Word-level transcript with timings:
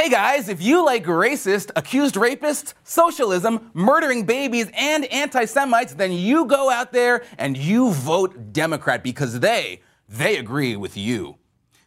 Hey 0.00 0.08
guys, 0.08 0.48
if 0.48 0.62
you 0.62 0.82
like 0.82 1.04
racist, 1.04 1.72
accused 1.76 2.14
rapists, 2.14 2.72
socialism, 2.84 3.70
murdering 3.74 4.24
babies, 4.24 4.70
and 4.72 5.04
anti 5.04 5.44
Semites, 5.44 5.92
then 5.92 6.10
you 6.10 6.46
go 6.46 6.70
out 6.70 6.90
there 6.90 7.22
and 7.36 7.54
you 7.54 7.92
vote 7.92 8.54
Democrat 8.54 9.02
because 9.02 9.40
they, 9.40 9.82
they 10.08 10.38
agree 10.38 10.74
with 10.74 10.96
you. 10.96 11.36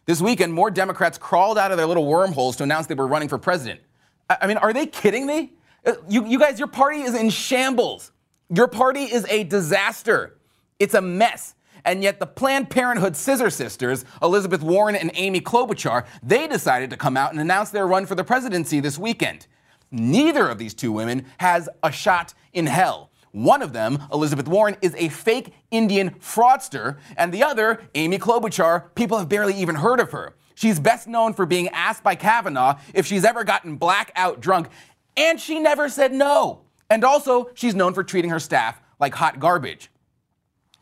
This 0.04 0.20
weekend, 0.20 0.54
more 0.54 0.70
Democrats 0.70 1.18
crawled 1.18 1.58
out 1.58 1.72
of 1.72 1.76
their 1.76 1.88
little 1.88 2.06
wormholes 2.06 2.54
to 2.58 2.62
announce 2.62 2.86
they 2.86 2.94
were 2.94 3.08
running 3.08 3.28
for 3.28 3.36
president. 3.36 3.80
I 4.30 4.46
mean, 4.46 4.58
are 4.58 4.72
they 4.72 4.86
kidding 4.86 5.26
me? 5.26 5.54
Uh, 5.84 5.94
You, 6.08 6.24
you 6.24 6.38
guys, 6.38 6.56
your 6.60 6.68
party 6.68 7.00
is 7.00 7.16
in 7.16 7.30
shambles. 7.30 8.12
Your 8.48 8.68
party 8.68 9.02
is 9.02 9.26
a 9.28 9.42
disaster. 9.42 10.38
It's 10.78 10.94
a 10.94 11.00
mess. 11.00 11.53
And 11.84 12.02
yet, 12.02 12.18
the 12.18 12.26
Planned 12.26 12.70
Parenthood 12.70 13.14
scissor 13.16 13.50
sisters, 13.50 14.04
Elizabeth 14.22 14.62
Warren 14.62 14.96
and 14.96 15.10
Amy 15.14 15.40
Klobuchar, 15.40 16.06
they 16.22 16.48
decided 16.48 16.90
to 16.90 16.96
come 16.96 17.16
out 17.16 17.32
and 17.32 17.40
announce 17.40 17.70
their 17.70 17.86
run 17.86 18.06
for 18.06 18.14
the 18.14 18.24
presidency 18.24 18.80
this 18.80 18.98
weekend. 18.98 19.46
Neither 19.90 20.48
of 20.48 20.58
these 20.58 20.74
two 20.74 20.92
women 20.92 21.26
has 21.38 21.68
a 21.82 21.92
shot 21.92 22.34
in 22.52 22.66
hell. 22.66 23.10
One 23.32 23.62
of 23.62 23.72
them, 23.72 24.00
Elizabeth 24.12 24.48
Warren, 24.48 24.76
is 24.80 24.94
a 24.96 25.08
fake 25.08 25.52
Indian 25.70 26.10
fraudster, 26.20 26.98
and 27.16 27.34
the 27.34 27.42
other, 27.42 27.82
Amy 27.94 28.18
Klobuchar, 28.18 28.94
people 28.94 29.18
have 29.18 29.28
barely 29.28 29.54
even 29.54 29.74
heard 29.74 30.00
of 30.00 30.12
her. 30.12 30.36
She's 30.54 30.78
best 30.78 31.08
known 31.08 31.34
for 31.34 31.44
being 31.44 31.68
asked 31.70 32.04
by 32.04 32.14
Kavanaugh 32.14 32.78
if 32.94 33.06
she's 33.06 33.24
ever 33.24 33.44
gotten 33.44 33.76
blackout 33.76 34.40
drunk, 34.40 34.68
and 35.16 35.40
she 35.40 35.58
never 35.58 35.88
said 35.88 36.12
no. 36.12 36.62
And 36.88 37.04
also, 37.04 37.50
she's 37.54 37.74
known 37.74 37.92
for 37.92 38.04
treating 38.04 38.30
her 38.30 38.38
staff 38.38 38.80
like 39.00 39.14
hot 39.14 39.40
garbage. 39.40 39.90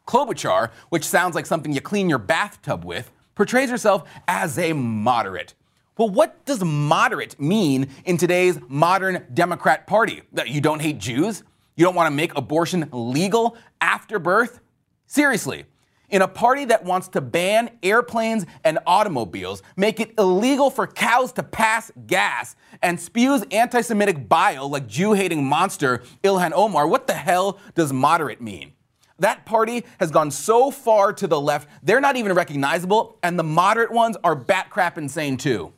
Klobuchar, 0.07 0.71
which 0.89 1.05
sounds 1.05 1.35
like 1.35 1.47
something 1.47 1.73
you 1.73 1.81
clean 1.81 2.09
your 2.09 2.19
bathtub 2.19 2.85
with, 2.85 3.11
portrays 3.35 3.71
herself 3.71 4.09
as 4.29 4.59
a 4.59 4.73
moderate. 4.73 5.55
Well, 5.99 6.09
what 6.09 6.45
does 6.47 6.65
moderate 6.65 7.39
mean 7.39 7.89
in 8.05 8.17
today's 8.17 8.59
modern 8.69 9.27
Democrat 9.33 9.87
Party? 9.87 10.23
That 10.33 10.49
you 10.49 10.61
don't 10.61 10.81
hate 10.81 10.99
Jews? 10.99 11.45
You 11.77 11.85
don't 11.85 11.95
want 11.95 12.07
to 12.07 12.17
make 12.17 12.37
abortion 12.37 12.89
legal 12.93 13.57
after 13.81 14.19
birth? 14.19 14.61
Seriously, 15.07 15.67
in 16.09 16.21
a 16.21 16.29
party 16.29 16.67
that 16.67 16.85
wants 16.85 17.09
to 17.09 17.21
ban 17.21 17.71
airplanes 17.83 18.47
and 18.65 18.79
automobiles, 18.87 19.63
make 19.77 19.99
it 19.99 20.13
illegal 20.19 20.71
for 20.71 20.87
cows 20.87 21.33
to 21.33 21.43
pass 21.43 21.91
gas, 22.07 22.55
and 22.83 23.01
spews 23.01 23.45
anti 23.51 23.81
Semitic 23.81 24.29
bile 24.29 24.69
like 24.69 24.87
Jew 24.87 25.15
hating 25.15 25.45
monster 25.45 26.03
Ilhan 26.23 26.53
Omar, 26.55 26.87
what 26.87 27.07
the 27.07 27.15
hell 27.15 27.59
does 27.75 27.93
moderate 27.93 28.41
mean? 28.41 28.73
That 29.19 29.45
party 29.45 29.85
has 30.01 30.11
gone 30.11 30.31
so 30.31 30.71
far 30.71 31.13
to 31.13 31.27
the 31.27 31.41
left, 31.41 31.69
they're 31.83 32.01
not 32.01 32.17
even 32.17 32.33
recognizable, 32.33 33.19
and 33.23 33.39
the 33.39 33.45
moderate 33.45 33.91
ones 33.91 34.17
are 34.25 34.35
bat 34.35 34.71
crap 34.71 34.99
insane 34.99 35.37
too. 35.37 35.73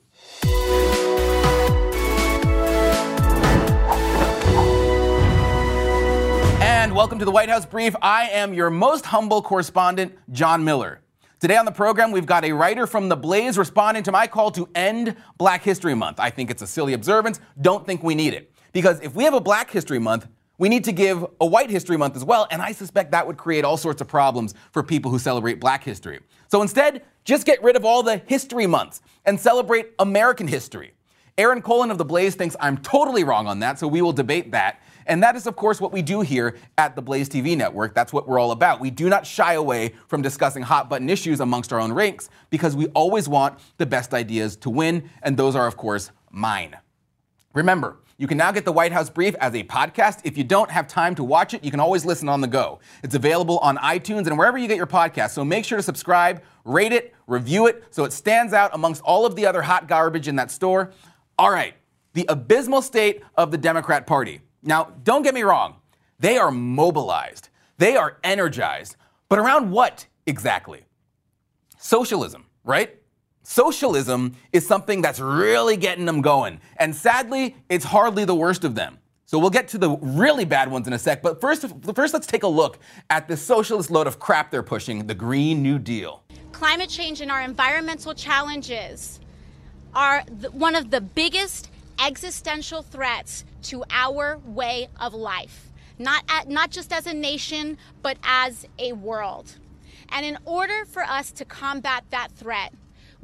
And 6.62 6.94
welcome 6.94 7.18
to 7.18 7.24
the 7.24 7.30
White 7.30 7.48
House 7.48 7.66
Brief. 7.66 7.96
I 8.00 8.28
am 8.28 8.54
your 8.54 8.70
most 8.70 9.06
humble 9.06 9.42
correspondent, 9.42 10.16
John 10.30 10.64
Miller. 10.64 11.00
Today 11.40 11.56
on 11.56 11.64
the 11.64 11.72
program, 11.72 12.12
we've 12.12 12.24
got 12.24 12.44
a 12.44 12.52
writer 12.52 12.86
from 12.86 13.08
The 13.08 13.16
Blaze 13.16 13.58
responding 13.58 14.02
to 14.04 14.12
my 14.12 14.26
call 14.26 14.50
to 14.52 14.68
end 14.74 15.16
Black 15.36 15.62
History 15.62 15.94
Month. 15.94 16.20
I 16.20 16.30
think 16.30 16.50
it's 16.50 16.62
a 16.62 16.66
silly 16.66 16.92
observance. 16.94 17.40
Don't 17.60 17.84
think 17.84 18.02
we 18.02 18.14
need 18.14 18.32
it. 18.32 18.50
Because 18.72 19.00
if 19.00 19.14
we 19.14 19.24
have 19.24 19.34
a 19.34 19.40
Black 19.40 19.70
History 19.70 19.98
Month, 19.98 20.26
we 20.58 20.68
need 20.68 20.84
to 20.84 20.92
give 20.92 21.26
a 21.40 21.46
White 21.46 21.70
History 21.70 21.96
Month 21.96 22.16
as 22.16 22.24
well, 22.24 22.46
and 22.50 22.62
I 22.62 22.72
suspect 22.72 23.10
that 23.10 23.26
would 23.26 23.36
create 23.36 23.64
all 23.64 23.76
sorts 23.76 24.00
of 24.00 24.08
problems 24.08 24.54
for 24.72 24.82
people 24.82 25.10
who 25.10 25.18
celebrate 25.18 25.60
Black 25.60 25.82
history. 25.82 26.20
So 26.48 26.62
instead, 26.62 27.02
just 27.24 27.44
get 27.46 27.62
rid 27.62 27.76
of 27.76 27.84
all 27.84 28.02
the 28.02 28.18
history 28.18 28.66
months 28.66 29.02
and 29.24 29.38
celebrate 29.38 29.92
American 29.98 30.46
history. 30.46 30.94
Aaron 31.36 31.60
Colen 31.60 31.90
of 31.90 31.98
The 31.98 32.04
Blaze 32.04 32.36
thinks 32.36 32.54
I'm 32.60 32.78
totally 32.78 33.24
wrong 33.24 33.48
on 33.48 33.58
that, 33.58 33.80
so 33.80 33.88
we 33.88 34.00
will 34.00 34.12
debate 34.12 34.52
that. 34.52 34.80
And 35.06 35.20
that 35.24 35.34
is, 35.34 35.48
of 35.48 35.56
course, 35.56 35.80
what 35.80 35.92
we 35.92 36.00
do 36.00 36.20
here 36.20 36.56
at 36.78 36.94
the 36.94 37.02
Blaze 37.02 37.28
TV 37.28 37.56
network. 37.56 37.92
That's 37.92 38.12
what 38.12 38.28
we're 38.28 38.38
all 38.38 38.52
about. 38.52 38.78
We 38.78 38.90
do 38.90 39.08
not 39.08 39.26
shy 39.26 39.54
away 39.54 39.94
from 40.06 40.22
discussing 40.22 40.62
hot 40.62 40.88
button 40.88 41.10
issues 41.10 41.40
amongst 41.40 41.72
our 41.72 41.80
own 41.80 41.92
ranks 41.92 42.30
because 42.50 42.76
we 42.76 42.86
always 42.88 43.28
want 43.28 43.58
the 43.78 43.86
best 43.86 44.14
ideas 44.14 44.54
to 44.58 44.70
win, 44.70 45.10
and 45.22 45.36
those 45.36 45.56
are, 45.56 45.66
of 45.66 45.76
course, 45.76 46.12
mine. 46.30 46.76
Remember, 47.52 47.96
you 48.16 48.28
can 48.28 48.38
now 48.38 48.52
get 48.52 48.64
the 48.64 48.72
White 48.72 48.92
House 48.92 49.10
Brief 49.10 49.34
as 49.40 49.54
a 49.54 49.64
podcast. 49.64 50.20
If 50.24 50.38
you 50.38 50.44
don't 50.44 50.70
have 50.70 50.86
time 50.86 51.14
to 51.16 51.24
watch 51.24 51.52
it, 51.52 51.64
you 51.64 51.70
can 51.70 51.80
always 51.80 52.04
listen 52.04 52.28
on 52.28 52.40
the 52.40 52.46
go. 52.46 52.78
It's 53.02 53.16
available 53.16 53.58
on 53.58 53.76
iTunes 53.78 54.26
and 54.28 54.38
wherever 54.38 54.56
you 54.56 54.68
get 54.68 54.76
your 54.76 54.86
podcasts. 54.86 55.30
So 55.30 55.44
make 55.44 55.64
sure 55.64 55.78
to 55.78 55.82
subscribe, 55.82 56.42
rate 56.64 56.92
it, 56.92 57.12
review 57.26 57.66
it, 57.66 57.84
so 57.90 58.04
it 58.04 58.12
stands 58.12 58.52
out 58.52 58.70
amongst 58.72 59.02
all 59.02 59.26
of 59.26 59.34
the 59.34 59.46
other 59.46 59.62
hot 59.62 59.88
garbage 59.88 60.28
in 60.28 60.36
that 60.36 60.50
store. 60.50 60.92
All 61.38 61.50
right, 61.50 61.74
the 62.12 62.24
abysmal 62.28 62.82
state 62.82 63.22
of 63.36 63.50
the 63.50 63.58
Democrat 63.58 64.06
Party. 64.06 64.40
Now, 64.62 64.92
don't 65.02 65.22
get 65.22 65.34
me 65.34 65.42
wrong, 65.42 65.76
they 66.20 66.38
are 66.38 66.52
mobilized, 66.52 67.48
they 67.78 67.96
are 67.96 68.18
energized. 68.22 68.96
But 69.28 69.40
around 69.40 69.72
what 69.72 70.06
exactly? 70.26 70.84
Socialism, 71.78 72.46
right? 72.62 72.96
Socialism 73.44 74.34
is 74.52 74.66
something 74.66 75.02
that's 75.02 75.20
really 75.20 75.76
getting 75.76 76.06
them 76.06 76.22
going. 76.22 76.60
And 76.78 76.96
sadly, 76.96 77.54
it's 77.68 77.84
hardly 77.84 78.24
the 78.24 78.34
worst 78.34 78.64
of 78.64 78.74
them. 78.74 78.98
So 79.26 79.38
we'll 79.38 79.50
get 79.50 79.68
to 79.68 79.78
the 79.78 79.90
really 80.00 80.46
bad 80.46 80.70
ones 80.70 80.86
in 80.86 80.94
a 80.94 80.98
sec. 80.98 81.22
But 81.22 81.40
first, 81.40 81.66
first 81.94 82.14
let's 82.14 82.26
take 82.26 82.42
a 82.42 82.48
look 82.48 82.78
at 83.10 83.28
the 83.28 83.36
socialist 83.36 83.90
load 83.90 84.06
of 84.06 84.18
crap 84.18 84.50
they're 84.50 84.62
pushing 84.62 85.06
the 85.06 85.14
Green 85.14 85.62
New 85.62 85.78
Deal. 85.78 86.22
Climate 86.52 86.88
change 86.88 87.20
and 87.20 87.30
our 87.30 87.42
environmental 87.42 88.14
challenges 88.14 89.20
are 89.94 90.22
one 90.52 90.74
of 90.74 90.90
the 90.90 91.00
biggest 91.00 91.70
existential 92.04 92.82
threats 92.82 93.44
to 93.64 93.84
our 93.90 94.38
way 94.46 94.88
of 94.98 95.12
life, 95.12 95.70
not, 95.98 96.24
at, 96.28 96.48
not 96.48 96.70
just 96.70 96.92
as 96.92 97.06
a 97.06 97.14
nation, 97.14 97.76
but 98.02 98.16
as 98.22 98.66
a 98.78 98.92
world. 98.92 99.56
And 100.08 100.24
in 100.24 100.38
order 100.44 100.84
for 100.86 101.02
us 101.02 101.30
to 101.32 101.44
combat 101.44 102.04
that 102.10 102.30
threat, 102.32 102.72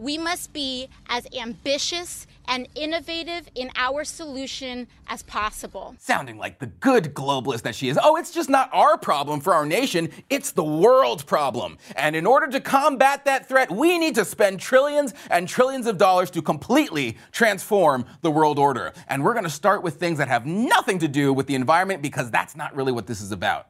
we 0.00 0.16
must 0.16 0.52
be 0.54 0.88
as 1.08 1.26
ambitious 1.38 2.26
and 2.48 2.66
innovative 2.74 3.46
in 3.54 3.70
our 3.76 4.02
solution 4.02 4.88
as 5.06 5.22
possible. 5.22 5.94
Sounding 5.98 6.38
like 6.38 6.58
the 6.58 6.66
good 6.66 7.14
globalist 7.14 7.62
that 7.62 7.74
she 7.74 7.90
is. 7.90 7.98
Oh, 8.02 8.16
it's 8.16 8.30
just 8.30 8.48
not 8.48 8.70
our 8.72 8.96
problem 8.96 9.40
for 9.40 9.54
our 9.54 9.66
nation, 9.66 10.08
it's 10.30 10.52
the 10.52 10.64
world 10.64 11.26
problem. 11.26 11.76
And 11.96 12.16
in 12.16 12.26
order 12.26 12.48
to 12.48 12.60
combat 12.60 13.26
that 13.26 13.46
threat, 13.46 13.70
we 13.70 13.98
need 13.98 14.14
to 14.14 14.24
spend 14.24 14.58
trillions 14.58 15.12
and 15.30 15.46
trillions 15.46 15.86
of 15.86 15.98
dollars 15.98 16.30
to 16.30 16.40
completely 16.42 17.18
transform 17.30 18.06
the 18.22 18.30
world 18.30 18.58
order. 18.58 18.94
And 19.06 19.22
we're 19.22 19.34
gonna 19.34 19.50
start 19.50 19.82
with 19.82 19.96
things 19.96 20.16
that 20.16 20.28
have 20.28 20.46
nothing 20.46 20.98
to 21.00 21.08
do 21.08 21.32
with 21.34 21.46
the 21.46 21.54
environment 21.54 22.00
because 22.00 22.30
that's 22.30 22.56
not 22.56 22.74
really 22.74 22.90
what 22.90 23.06
this 23.06 23.20
is 23.20 23.32
about. 23.32 23.68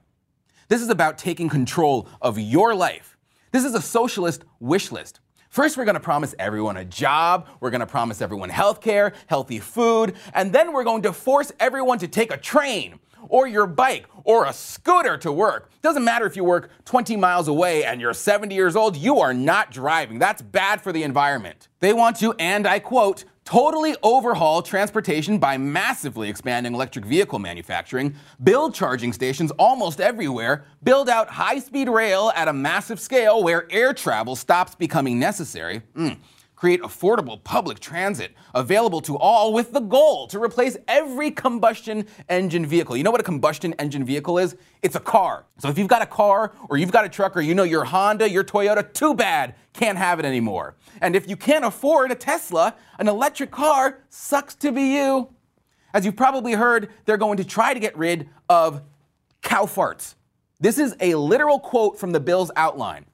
This 0.68 0.80
is 0.80 0.91
about 0.91 1.18
taking 1.18 1.48
control 1.48 2.08
of 2.22 2.38
your 2.38 2.72
life. 2.72 3.16
This 3.50 3.64
is 3.64 3.74
a 3.74 3.82
socialist 3.82 4.44
wish 4.60 4.92
list. 4.92 5.18
First, 5.50 5.76
we're 5.76 5.84
gonna 5.84 5.98
promise 5.98 6.32
everyone 6.38 6.76
a 6.76 6.84
job, 6.84 7.48
we're 7.58 7.70
gonna 7.70 7.84
promise 7.84 8.22
everyone 8.22 8.50
health 8.50 8.80
care, 8.80 9.12
healthy 9.26 9.58
food, 9.58 10.14
and 10.32 10.52
then 10.52 10.72
we're 10.72 10.84
going 10.84 11.02
to 11.02 11.12
force 11.12 11.50
everyone 11.58 11.98
to 11.98 12.06
take 12.06 12.32
a 12.32 12.36
train 12.36 13.00
or 13.28 13.47
your 13.47 13.66
bike 13.66 14.06
or 14.25 14.47
a 14.47 14.53
scooter 14.53 15.16
to 15.19 15.32
work. 15.32 15.70
Doesn't 15.82 16.04
matter 16.04 16.26
if 16.26 16.36
you 16.36 16.44
work 16.44 16.70
20 16.84 17.16
miles 17.16 17.48
away 17.48 17.84
and 17.84 18.00
you're 18.00 18.12
70 18.12 18.54
years 18.54 18.76
old, 18.76 18.97
you 18.97 19.20
are 19.20 19.34
not 19.34 19.70
driving. 19.70 20.19
That's 20.19 20.42
bad 20.42 20.81
for 20.81 20.92
the 20.92 21.03
environment. 21.03 21.69
They 21.80 21.92
want 21.92 22.16
to, 22.20 22.34
and 22.38 22.66
I 22.66 22.78
quote, 22.78 23.25
totally 23.44 23.97
overhaul 24.03 24.62
transportation 24.62 25.38
by 25.38 25.59
massively 25.59 26.28
expanding 26.28 26.75
electric 26.75 27.04
vehicle 27.04 27.38
manufacturing, 27.38 28.14
build 28.44 28.75
charging 28.75 29.12
stations 29.12 29.50
almost 29.53 30.00
everywhere, 30.00 30.64
build 30.84 31.09
out 31.09 31.28
high 31.28 31.59
speed 31.59 31.88
rail 31.88 32.30
at 32.36 32.47
a 32.47 32.53
massive 32.53 33.00
scale 33.00 33.42
where 33.42 33.66
air 33.70 33.92
travel 33.92 34.36
stops 34.36 34.75
becoming 34.75 35.19
necessary. 35.19 35.82
Mm. 35.97 36.19
Create 36.60 36.82
affordable 36.82 37.43
public 37.43 37.81
transit 37.81 38.34
available 38.54 39.00
to 39.00 39.16
all 39.16 39.54
with 39.54 39.72
the 39.72 39.81
goal 39.81 40.26
to 40.26 40.39
replace 40.39 40.77
every 40.86 41.30
combustion 41.30 42.04
engine 42.28 42.66
vehicle. 42.66 42.98
You 42.98 43.03
know 43.03 43.10
what 43.10 43.22
a 43.22 43.24
combustion 43.24 43.72
engine 43.78 44.04
vehicle 44.04 44.36
is? 44.36 44.57
It's 44.83 44.95
a 44.95 45.01
car. 45.01 45.47
So 45.57 45.71
if 45.71 45.78
you've 45.78 45.89
got 45.89 46.03
a 46.03 46.07
car 46.07 46.53
or 46.68 46.77
you've 46.77 46.92
got 46.92 47.07
a 47.07 47.09
truck 47.09 47.34
or 47.34 47.41
you 47.41 47.54
know 47.54 47.62
your 47.62 47.84
Honda, 47.84 48.28
your 48.28 48.45
Toyota, 48.45 48.92
too 48.92 49.15
bad, 49.15 49.54
can't 49.72 49.97
have 49.97 50.18
it 50.18 50.27
anymore. 50.27 50.77
And 51.01 51.16
if 51.16 51.27
you 51.27 51.34
can't 51.34 51.65
afford 51.65 52.12
a 52.12 52.15
Tesla, 52.15 52.74
an 52.98 53.09
electric 53.09 53.51
car 53.51 54.01
sucks 54.10 54.54
to 54.56 54.71
be 54.71 54.83
you. 54.97 55.30
As 55.95 56.04
you've 56.04 56.16
probably 56.16 56.53
heard, 56.53 56.91
they're 57.06 57.16
going 57.16 57.39
to 57.39 57.45
try 57.45 57.72
to 57.72 57.80
get 57.80 57.97
rid 57.97 58.28
of 58.51 58.83
cow 59.41 59.65
farts. 59.65 60.15
This 60.60 60.78
is 60.78 60.95
a 61.01 61.15
literal 61.15 61.59
quote 61.59 61.98
from 61.98 62.13
the 62.13 62.21
bill's 62.21 62.51
outline. 62.54 63.06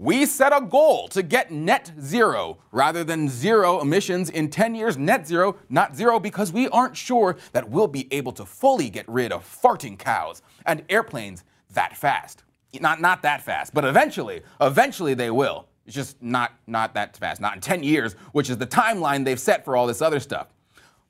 We 0.00 0.24
set 0.24 0.56
a 0.56 0.62
goal 0.62 1.08
to 1.08 1.22
get 1.22 1.50
net 1.50 1.92
zero 2.00 2.56
rather 2.72 3.04
than 3.04 3.28
zero 3.28 3.82
emissions 3.82 4.30
in 4.30 4.48
10 4.48 4.74
years, 4.74 4.96
net 4.96 5.26
zero, 5.26 5.56
not 5.68 5.94
zero, 5.94 6.18
because 6.18 6.50
we 6.54 6.70
aren't 6.70 6.96
sure 6.96 7.36
that 7.52 7.68
we'll 7.68 7.86
be 7.86 8.08
able 8.10 8.32
to 8.32 8.46
fully 8.46 8.88
get 8.88 9.06
rid 9.06 9.30
of 9.30 9.44
farting 9.44 9.98
cows 9.98 10.40
and 10.64 10.84
airplanes 10.88 11.44
that 11.74 11.98
fast. 11.98 12.44
Not, 12.80 13.02
not 13.02 13.20
that 13.20 13.42
fast, 13.42 13.74
but 13.74 13.84
eventually, 13.84 14.40
eventually 14.58 15.12
they 15.12 15.30
will. 15.30 15.66
It's 15.84 15.96
just 15.96 16.22
not, 16.22 16.52
not 16.66 16.94
that 16.94 17.14
fast, 17.18 17.38
not 17.38 17.56
in 17.56 17.60
10 17.60 17.82
years, 17.82 18.14
which 18.32 18.48
is 18.48 18.56
the 18.56 18.66
timeline 18.66 19.26
they've 19.26 19.38
set 19.38 19.66
for 19.66 19.76
all 19.76 19.86
this 19.86 20.00
other 20.00 20.18
stuff. 20.18 20.46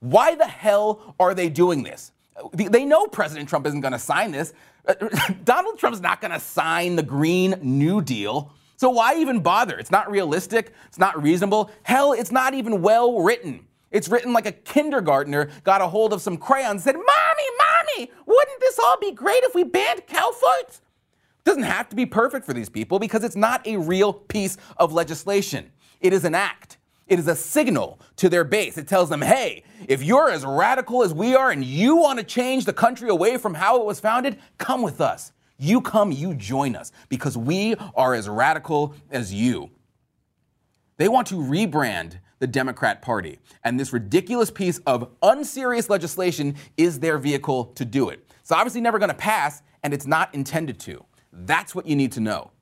Why 0.00 0.34
the 0.34 0.48
hell 0.48 1.14
are 1.20 1.32
they 1.32 1.48
doing 1.48 1.84
this? 1.84 2.10
They 2.54 2.84
know 2.84 3.06
President 3.06 3.48
Trump 3.48 3.68
isn't 3.68 3.82
going 3.82 3.92
to 3.92 4.00
sign 4.00 4.32
this. 4.32 4.52
Donald 5.44 5.78
Trump's 5.78 6.00
not 6.00 6.20
going 6.20 6.32
to 6.32 6.40
sign 6.40 6.96
the 6.96 7.04
Green 7.04 7.54
New 7.62 8.02
Deal. 8.02 8.52
So 8.80 8.88
why 8.88 9.16
even 9.16 9.40
bother? 9.40 9.78
It's 9.78 9.90
not 9.90 10.10
realistic. 10.10 10.72
It's 10.86 10.98
not 10.98 11.22
reasonable. 11.22 11.70
Hell, 11.82 12.14
it's 12.14 12.32
not 12.32 12.54
even 12.54 12.80
well 12.80 13.20
written. 13.20 13.66
It's 13.90 14.08
written 14.08 14.32
like 14.32 14.46
a 14.46 14.52
kindergartner 14.52 15.50
got 15.64 15.82
a 15.82 15.86
hold 15.86 16.14
of 16.14 16.22
some 16.22 16.38
crayons 16.38 16.70
and 16.70 16.80
said, 16.80 16.94
Mommy, 16.94 17.48
Mommy, 17.58 18.10
wouldn't 18.24 18.58
this 18.60 18.78
all 18.78 18.98
be 18.98 19.12
great 19.12 19.42
if 19.42 19.54
we 19.54 19.64
banned 19.64 20.06
cow? 20.06 20.30
It 20.60 20.80
doesn't 21.44 21.64
have 21.64 21.90
to 21.90 21.96
be 21.96 22.06
perfect 22.06 22.46
for 22.46 22.54
these 22.54 22.70
people 22.70 22.98
because 22.98 23.22
it's 23.22 23.36
not 23.36 23.66
a 23.66 23.76
real 23.76 24.14
piece 24.14 24.56
of 24.78 24.94
legislation. 24.94 25.72
It 26.00 26.14
is 26.14 26.24
an 26.24 26.34
act. 26.34 26.78
It 27.06 27.18
is 27.18 27.28
a 27.28 27.36
signal 27.36 28.00
to 28.16 28.30
their 28.30 28.44
base. 28.44 28.78
It 28.78 28.88
tells 28.88 29.10
them, 29.10 29.20
hey, 29.20 29.62
if 29.88 30.02
you're 30.02 30.30
as 30.30 30.46
radical 30.46 31.02
as 31.02 31.12
we 31.12 31.36
are 31.36 31.50
and 31.50 31.62
you 31.62 31.96
want 31.96 32.18
to 32.18 32.24
change 32.24 32.64
the 32.64 32.72
country 32.72 33.10
away 33.10 33.36
from 33.36 33.52
how 33.52 33.78
it 33.78 33.84
was 33.84 34.00
founded, 34.00 34.38
come 34.56 34.80
with 34.80 35.02
us. 35.02 35.32
You 35.62 35.82
come, 35.82 36.10
you 36.10 36.32
join 36.32 36.74
us 36.74 36.90
because 37.10 37.36
we 37.36 37.74
are 37.94 38.14
as 38.14 38.30
radical 38.30 38.94
as 39.10 39.32
you. 39.32 39.68
They 40.96 41.06
want 41.06 41.26
to 41.26 41.34
rebrand 41.34 42.18
the 42.38 42.46
Democrat 42.46 43.02
Party. 43.02 43.38
And 43.62 43.78
this 43.78 43.92
ridiculous 43.92 44.50
piece 44.50 44.78
of 44.86 45.10
unserious 45.22 45.90
legislation 45.90 46.56
is 46.78 46.98
their 46.98 47.18
vehicle 47.18 47.66
to 47.74 47.84
do 47.84 48.08
it. 48.08 48.26
It's 48.40 48.50
obviously 48.50 48.80
never 48.80 48.98
going 48.98 49.10
to 49.10 49.14
pass, 49.14 49.60
and 49.82 49.92
it's 49.92 50.06
not 50.06 50.34
intended 50.34 50.80
to. 50.80 51.04
That's 51.30 51.74
what 51.74 51.86
you 51.86 51.94
need 51.94 52.12
to 52.12 52.20
know. 52.20 52.52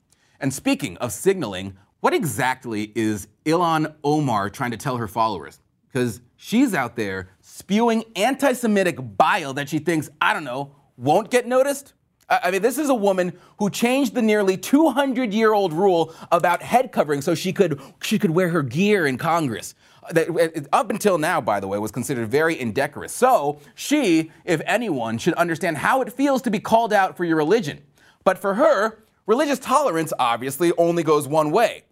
And 0.41 0.53
speaking 0.53 0.97
of 0.97 1.13
signaling, 1.13 1.79
what 2.01 2.15
exactly 2.15 2.91
is 2.97 3.29
Ilhan 3.45 3.95
Omar 4.03 4.51
trying 4.51 4.73
to 4.73 4.77
tell 4.77 4.97
her 4.97 5.07
followers? 5.07 5.61
Because 5.87 6.21
she's 6.37 6.75
out 6.75 6.97
there 6.97 7.29
spewing 7.43 8.05
anti 8.17 8.55
Semitic 8.55 8.99
bile 9.17 9.55
that 9.55 9.69
she 9.69 9.79
thinks, 9.79 10.11
I 10.21 10.33
don't 10.33 10.45
know, 10.45 10.75
won't 10.97 11.31
get 11.31 11.47
noticed? 11.47 11.95
I 12.31 12.51
mean, 12.51 12.61
this 12.61 12.77
is 12.77 12.91
a 12.91 12.95
woman 12.95 13.33
who 13.59 13.71
changed 13.71 14.15
the 14.15 14.21
nearly 14.21 14.59
200 14.59 15.33
year 15.33 15.55
old 15.55 15.73
rule 15.73 16.15
about 16.31 16.63
head 16.63 16.93
covering 16.93 17.23
so 17.23 17.35
she 17.35 17.53
could, 17.53 17.81
she 18.03 18.19
could 18.19 18.31
wear 18.31 18.51
her 18.51 18.63
gear 18.63 19.07
in 19.07 19.17
Congress. 19.17 19.75
Uh, 20.03 20.13
that, 20.13 20.29
uh, 20.29 20.61
up 20.77 20.91
until 20.91 21.17
now, 21.17 21.41
by 21.41 21.59
the 21.59 21.67
way, 21.67 21.79
was 21.79 21.91
considered 21.91 22.29
very 22.29 22.59
indecorous. 22.59 23.15
So 23.15 23.61
she, 23.75 24.31
if 24.45 24.61
anyone, 24.67 25.17
should 25.17 25.35
understand 25.35 25.79
how 25.79 26.03
it 26.03 26.13
feels 26.13 26.43
to 26.43 26.51
be 26.51 26.61
called 26.61 26.93
out 26.93 27.17
for 27.17 27.25
your 27.25 27.37
religion. 27.37 27.81
But 28.25 28.39
for 28.39 28.55
her, 28.55 28.99
religious 29.27 29.59
tolerance 29.59 30.13
obviously 30.19 30.73
only 30.77 31.03
goes 31.03 31.27
one 31.27 31.51
way. 31.51 31.85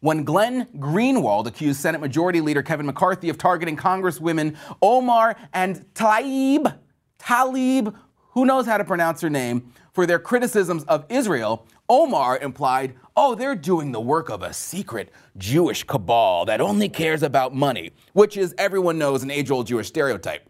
When 0.00 0.24
Glenn 0.24 0.66
Greenwald 0.76 1.46
accused 1.46 1.80
Senate 1.80 2.00
Majority 2.00 2.42
Leader 2.42 2.62
Kevin 2.62 2.86
McCarthy 2.86 3.30
of 3.30 3.38
targeting 3.38 3.76
Congresswomen 3.76 4.56
Omar 4.82 5.36
and 5.52 5.84
Tlaib, 5.94 6.74
Talib 7.18 7.94
who 8.32 8.44
knows 8.44 8.66
how 8.66 8.76
to 8.76 8.84
pronounce 8.84 9.20
her 9.20 9.30
name, 9.30 9.72
for 9.92 10.06
their 10.06 10.18
criticisms 10.18 10.84
of 10.84 11.04
Israel, 11.08 11.66
Omar 11.88 12.38
implied, 12.38 12.94
oh, 13.16 13.34
they're 13.34 13.56
doing 13.56 13.92
the 13.92 14.00
work 14.00 14.28
of 14.28 14.42
a 14.42 14.52
secret 14.52 15.10
Jewish 15.36 15.82
cabal 15.82 16.44
that 16.44 16.60
only 16.60 16.88
cares 16.88 17.22
about 17.22 17.54
money, 17.54 17.90
which 18.12 18.36
is, 18.36 18.54
everyone 18.56 18.98
knows, 18.98 19.22
an 19.22 19.30
age 19.30 19.50
old 19.50 19.66
Jewish 19.66 19.88
stereotype. 19.88 20.48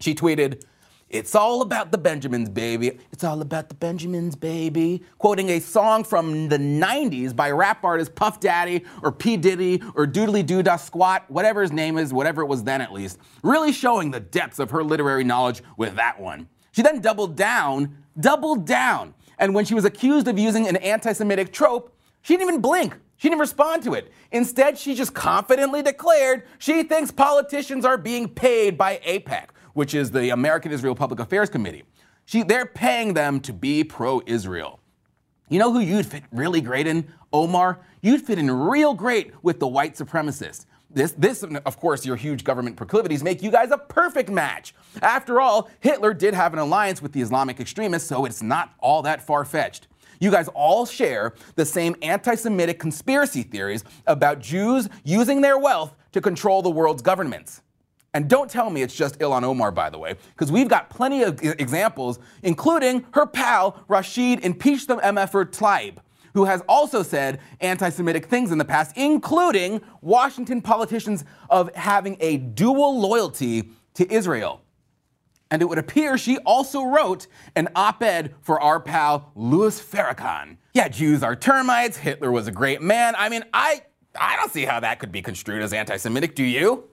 She 0.00 0.14
tweeted, 0.14 0.62
it's 1.08 1.34
all 1.34 1.62
about 1.62 1.90
the 1.90 1.96
Benjamins, 1.96 2.50
baby. 2.50 2.98
It's 3.12 3.24
all 3.24 3.40
about 3.40 3.70
the 3.70 3.74
Benjamins, 3.74 4.36
baby. 4.36 5.02
Quoting 5.16 5.48
a 5.48 5.58
song 5.58 6.04
from 6.04 6.50
the 6.50 6.58
90s 6.58 7.34
by 7.34 7.50
rap 7.50 7.82
artist 7.82 8.14
Puff 8.14 8.40
Daddy 8.40 8.84
or 9.02 9.10
P. 9.10 9.38
Diddy 9.38 9.82
or 9.94 10.06
Doodly 10.06 10.44
Doo 10.44 10.62
Da 10.62 10.76
Squat, 10.76 11.24
whatever 11.30 11.62
his 11.62 11.72
name 11.72 11.96
is, 11.96 12.12
whatever 12.12 12.42
it 12.42 12.46
was 12.46 12.62
then 12.62 12.82
at 12.82 12.92
least. 12.92 13.18
Really 13.42 13.72
showing 13.72 14.10
the 14.10 14.20
depths 14.20 14.58
of 14.58 14.70
her 14.70 14.84
literary 14.84 15.24
knowledge 15.24 15.62
with 15.78 15.96
that 15.96 16.20
one. 16.20 16.46
She 16.72 16.82
then 16.82 17.00
doubled 17.00 17.36
down, 17.36 17.96
doubled 18.18 18.66
down. 18.66 19.14
And 19.38 19.54
when 19.54 19.64
she 19.64 19.74
was 19.74 19.84
accused 19.84 20.28
of 20.28 20.38
using 20.38 20.66
an 20.66 20.76
anti 20.76 21.12
Semitic 21.12 21.52
trope, 21.52 21.96
she 22.22 22.36
didn't 22.36 22.48
even 22.48 22.60
blink. 22.60 22.96
She 23.16 23.28
didn't 23.28 23.40
respond 23.40 23.82
to 23.84 23.94
it. 23.94 24.12
Instead, 24.30 24.78
she 24.78 24.94
just 24.94 25.12
confidently 25.12 25.82
declared 25.82 26.44
she 26.58 26.84
thinks 26.84 27.10
politicians 27.10 27.84
are 27.84 27.98
being 27.98 28.28
paid 28.28 28.78
by 28.78 28.98
AIPAC, 28.98 29.48
which 29.74 29.94
is 29.94 30.10
the 30.10 30.30
American 30.30 30.70
Israel 30.70 30.94
Public 30.94 31.18
Affairs 31.18 31.50
Committee. 31.50 31.82
She, 32.26 32.42
they're 32.42 32.66
paying 32.66 33.14
them 33.14 33.40
to 33.40 33.52
be 33.52 33.82
pro 33.82 34.22
Israel. 34.26 34.80
You 35.48 35.58
know 35.58 35.72
who 35.72 35.80
you'd 35.80 36.06
fit 36.06 36.24
really 36.30 36.60
great 36.60 36.86
in? 36.86 37.12
Omar. 37.32 37.80
You'd 38.02 38.22
fit 38.22 38.38
in 38.38 38.50
real 38.50 38.94
great 38.94 39.32
with 39.42 39.58
the 39.58 39.66
white 39.66 39.94
supremacists. 39.94 40.66
This, 40.90 41.12
this, 41.12 41.42
of 41.42 41.78
course, 41.78 42.06
your 42.06 42.16
huge 42.16 42.44
government 42.44 42.76
proclivities 42.76 43.22
make 43.22 43.42
you 43.42 43.50
guys 43.50 43.70
a 43.70 43.78
perfect 43.78 44.30
match. 44.30 44.74
After 45.02 45.40
all, 45.40 45.68
Hitler 45.80 46.14
did 46.14 46.32
have 46.32 46.54
an 46.54 46.58
alliance 46.58 47.02
with 47.02 47.12
the 47.12 47.20
Islamic 47.20 47.60
extremists, 47.60 48.08
so 48.08 48.24
it's 48.24 48.42
not 48.42 48.72
all 48.78 49.02
that 49.02 49.20
far 49.20 49.44
fetched. 49.44 49.88
You 50.18 50.30
guys 50.30 50.48
all 50.48 50.86
share 50.86 51.34
the 51.56 51.64
same 51.64 51.94
anti 52.02 52.34
Semitic 52.34 52.78
conspiracy 52.78 53.42
theories 53.42 53.84
about 54.06 54.40
Jews 54.40 54.88
using 55.04 55.42
their 55.42 55.58
wealth 55.58 55.94
to 56.12 56.20
control 56.20 56.62
the 56.62 56.70
world's 56.70 57.02
governments. 57.02 57.62
And 58.14 58.28
don't 58.28 58.50
tell 58.50 58.70
me 58.70 58.82
it's 58.82 58.96
just 58.96 59.18
Ilhan 59.18 59.44
Omar, 59.44 59.70
by 59.70 59.90
the 59.90 59.98
way, 59.98 60.14
because 60.30 60.50
we've 60.50 60.68
got 60.68 60.88
plenty 60.88 61.22
of 61.22 61.40
examples, 61.42 62.18
including 62.42 63.04
her 63.12 63.26
pal 63.26 63.84
Rashid 63.88 64.40
impeached 64.40 64.88
them 64.88 64.98
MFer 65.00 65.44
Tlaib 65.44 65.98
who 66.34 66.44
has 66.44 66.62
also 66.68 67.02
said 67.02 67.40
anti 67.60 67.88
Semitic 67.88 68.26
things 68.26 68.52
in 68.52 68.58
the 68.58 68.64
past, 68.64 68.96
including 68.96 69.80
Washington 70.00 70.60
politicians 70.60 71.24
of 71.50 71.74
having 71.74 72.16
a 72.20 72.38
dual 72.38 73.00
loyalty 73.00 73.70
to 73.94 74.12
Israel. 74.12 74.62
And 75.50 75.62
it 75.62 75.64
would 75.64 75.78
appear 75.78 76.18
she 76.18 76.38
also 76.38 76.84
wrote 76.84 77.26
an 77.56 77.68
op 77.74 78.02
ed 78.02 78.34
for 78.42 78.60
our 78.60 78.80
pal 78.80 79.32
Louis 79.34 79.80
Farrakhan. 79.80 80.58
Yeah, 80.74 80.88
Jews 80.88 81.22
are 81.22 81.34
termites, 81.34 81.96
Hitler 81.96 82.30
was 82.30 82.46
a 82.46 82.52
great 82.52 82.82
man. 82.82 83.14
I 83.16 83.28
mean, 83.28 83.44
I, 83.52 83.82
I 84.18 84.36
don't 84.36 84.52
see 84.52 84.64
how 84.64 84.80
that 84.80 84.98
could 84.98 85.10
be 85.10 85.22
construed 85.22 85.62
as 85.62 85.72
anti 85.72 85.96
Semitic, 85.96 86.34
do 86.34 86.44
you? 86.44 86.84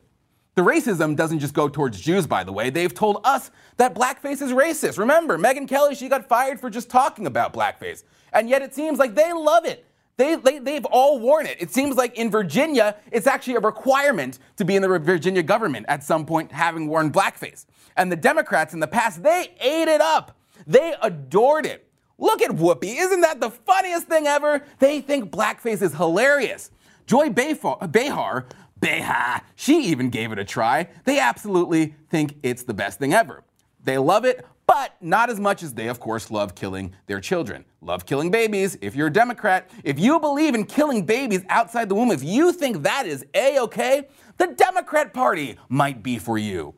The 0.56 0.62
racism 0.62 1.18
doesn't 1.18 1.40
just 1.40 1.54
go 1.54 1.68
towards 1.68 2.00
Jews, 2.00 2.26
by 2.26 2.46
the 2.46 2.54
way. 2.54 2.70
They've 2.70 2.94
told 2.94 3.20
us 3.26 3.52
that 3.76 3.94
blackface 3.94 4.42
is 4.42 4.52
racist. 4.52 4.98
Remember, 4.98 5.38
Megyn 5.38 5.68
Kelly, 5.68 5.96
she 5.96 6.08
got 6.08 6.30
fired 6.30 6.62
for 6.62 6.70
just 6.70 6.90
talking 6.90 7.28
about 7.28 7.54
blackface. 7.54 8.06
And 8.36 8.50
yet 8.50 8.62
it 8.62 8.76
seems 8.76 9.00
like 9.00 9.16
they 9.16 9.34
love 9.34 9.66
it. 9.66 9.86
They, 10.18 10.36
they, 10.36 10.60
they've 10.60 10.86
all 10.86 11.20
worn 11.20 11.46
it. 11.46 11.58
It 11.60 11.72
seems 11.72 11.96
like 11.96 12.18
in 12.18 12.30
Virginia, 12.30 12.96
it's 13.12 13.28
actually 13.28 13.56
a 13.56 13.60
requirement 13.60 14.40
to 14.58 14.66
be 14.66 14.76
in 14.76 14.82
the 14.82 15.00
Virginia 15.00 15.42
government 15.42 15.88
at 15.90 16.04
some 16.04 16.26
point 16.26 16.52
having 16.52 16.88
worn 16.88 17.12
blackface. 17.12 17.66
And 17.98 18.12
the 18.12 18.16
Democrats 18.16 18.74
in 18.74 18.80
the 18.80 18.88
past, 18.88 19.24
they 19.24 19.56
ate 19.60 19.88
it 19.88 20.02
up. 20.02 20.38
They 20.68 20.94
adored 21.02 21.66
it. 21.66 21.90
Look 22.18 22.42
at 22.42 22.52
Whoopi. 22.52 22.96
Isn't 22.98 23.22
that 23.22 23.42
the 23.42 23.50
funniest 23.50 24.08
thing 24.08 24.26
ever? 24.28 24.64
They 24.80 25.02
think 25.02 25.32
blackface 25.32 25.82
is 25.82 25.94
hilarious. 25.94 26.72
Joy 27.08 27.30
Behar, 27.30 28.46
Behar, 28.80 29.42
she 29.56 29.84
even 29.86 30.10
gave 30.10 30.32
it 30.32 30.40
a 30.40 30.46
try. 30.46 30.88
They 31.04 31.20
absolutely 31.20 31.96
think 32.10 32.38
it's 32.42 32.64
the 32.64 32.74
best 32.74 33.00
thing 33.00 33.14
ever. 33.14 33.44
They 33.86 34.00
love 34.00 34.26
it, 34.26 34.46
but 34.66 34.96
not 35.00 35.30
as 35.30 35.40
much 35.40 35.62
as 35.62 35.76
they, 35.76 35.88
of 35.88 36.00
course, 36.00 36.32
love 36.32 36.56
killing 36.56 36.96
their 37.06 37.22
children. 37.22 37.66
Love 37.82 38.08
killing 38.08 38.32
babies. 38.32 38.78
If 38.82 38.96
you're 38.96 39.08
a 39.08 39.14
Democrat, 39.14 39.70
if 39.84 40.00
you 40.00 40.20
believe 40.20 40.56
in 40.56 40.66
killing 40.66 41.06
babies 41.06 41.44
outside 41.50 41.88
the 41.88 41.96
womb, 41.96 42.10
if 42.10 42.24
you 42.24 42.52
think 42.52 42.82
that 42.82 43.06
is 43.06 43.24
A 43.36 43.60
OK, 43.60 44.08
the 44.38 44.48
Democrat 44.48 45.14
Party 45.14 45.58
might 45.70 46.02
be 46.02 46.18
for 46.18 46.40
you. 46.40 46.74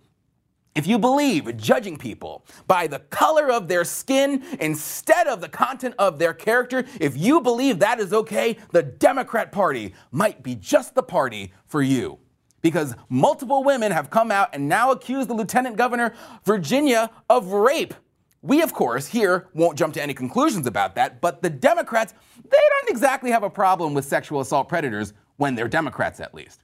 If 0.75 0.85
you 0.85 0.99
believe 0.99 1.57
judging 1.57 1.97
people 1.97 2.45
by 2.67 2.87
the 2.87 2.99
color 2.99 3.51
of 3.51 3.69
their 3.69 3.85
skin 3.85 4.43
instead 4.59 5.25
of 5.25 5.39
the 5.39 5.49
content 5.49 5.95
of 5.97 6.19
their 6.19 6.33
character, 6.33 6.85
if 6.99 7.17
you 7.17 7.39
believe 7.39 7.79
that 7.79 7.99
is 8.01 8.13
okay, 8.13 8.57
the 8.73 8.83
Democrat 8.83 9.51
Party 9.53 9.95
might 10.11 10.43
be 10.43 10.55
just 10.55 10.93
the 10.93 11.01
party 11.01 11.53
for 11.65 11.81
you 11.81 12.19
because 12.61 12.95
multiple 13.09 13.63
women 13.63 13.91
have 13.91 14.09
come 14.09 14.31
out 14.31 14.49
and 14.53 14.67
now 14.67 14.91
accused 14.91 15.29
the 15.29 15.33
lieutenant 15.33 15.77
governor 15.77 16.13
Virginia 16.45 17.09
of 17.29 17.53
rape. 17.53 17.93
We, 18.41 18.61
of 18.61 18.73
course, 18.73 19.07
here 19.07 19.47
won't 19.53 19.77
jump 19.77 19.93
to 19.95 20.01
any 20.01 20.13
conclusions 20.13 20.67
about 20.67 20.95
that, 20.95 21.21
but 21.21 21.41
the 21.41 21.49
Democrats, 21.49 22.13
they 22.43 22.49
don't 22.49 22.89
exactly 22.89 23.31
have 23.31 23.43
a 23.43 23.49
problem 23.49 23.93
with 23.93 24.05
sexual 24.05 24.41
assault 24.41 24.69
predators 24.69 25.13
when 25.37 25.55
they're 25.55 25.67
Democrats, 25.67 26.19
at 26.19 26.33
least. 26.33 26.63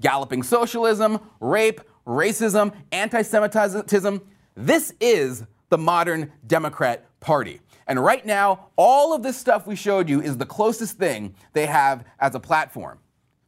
Galloping 0.00 0.42
socialism, 0.42 1.18
rape, 1.40 1.80
racism, 2.06 2.72
anti 2.92 3.22
Semitism, 3.22 4.20
this 4.54 4.92
is 5.00 5.44
the 5.68 5.78
modern 5.78 6.32
Democrat 6.46 7.04
Party. 7.20 7.60
And 7.86 8.02
right 8.02 8.24
now, 8.24 8.68
all 8.76 9.14
of 9.14 9.22
this 9.22 9.36
stuff 9.36 9.66
we 9.66 9.74
showed 9.74 10.08
you 10.08 10.20
is 10.20 10.36
the 10.36 10.46
closest 10.46 10.98
thing 10.98 11.34
they 11.54 11.66
have 11.66 12.04
as 12.20 12.34
a 12.34 12.40
platform. 12.40 12.98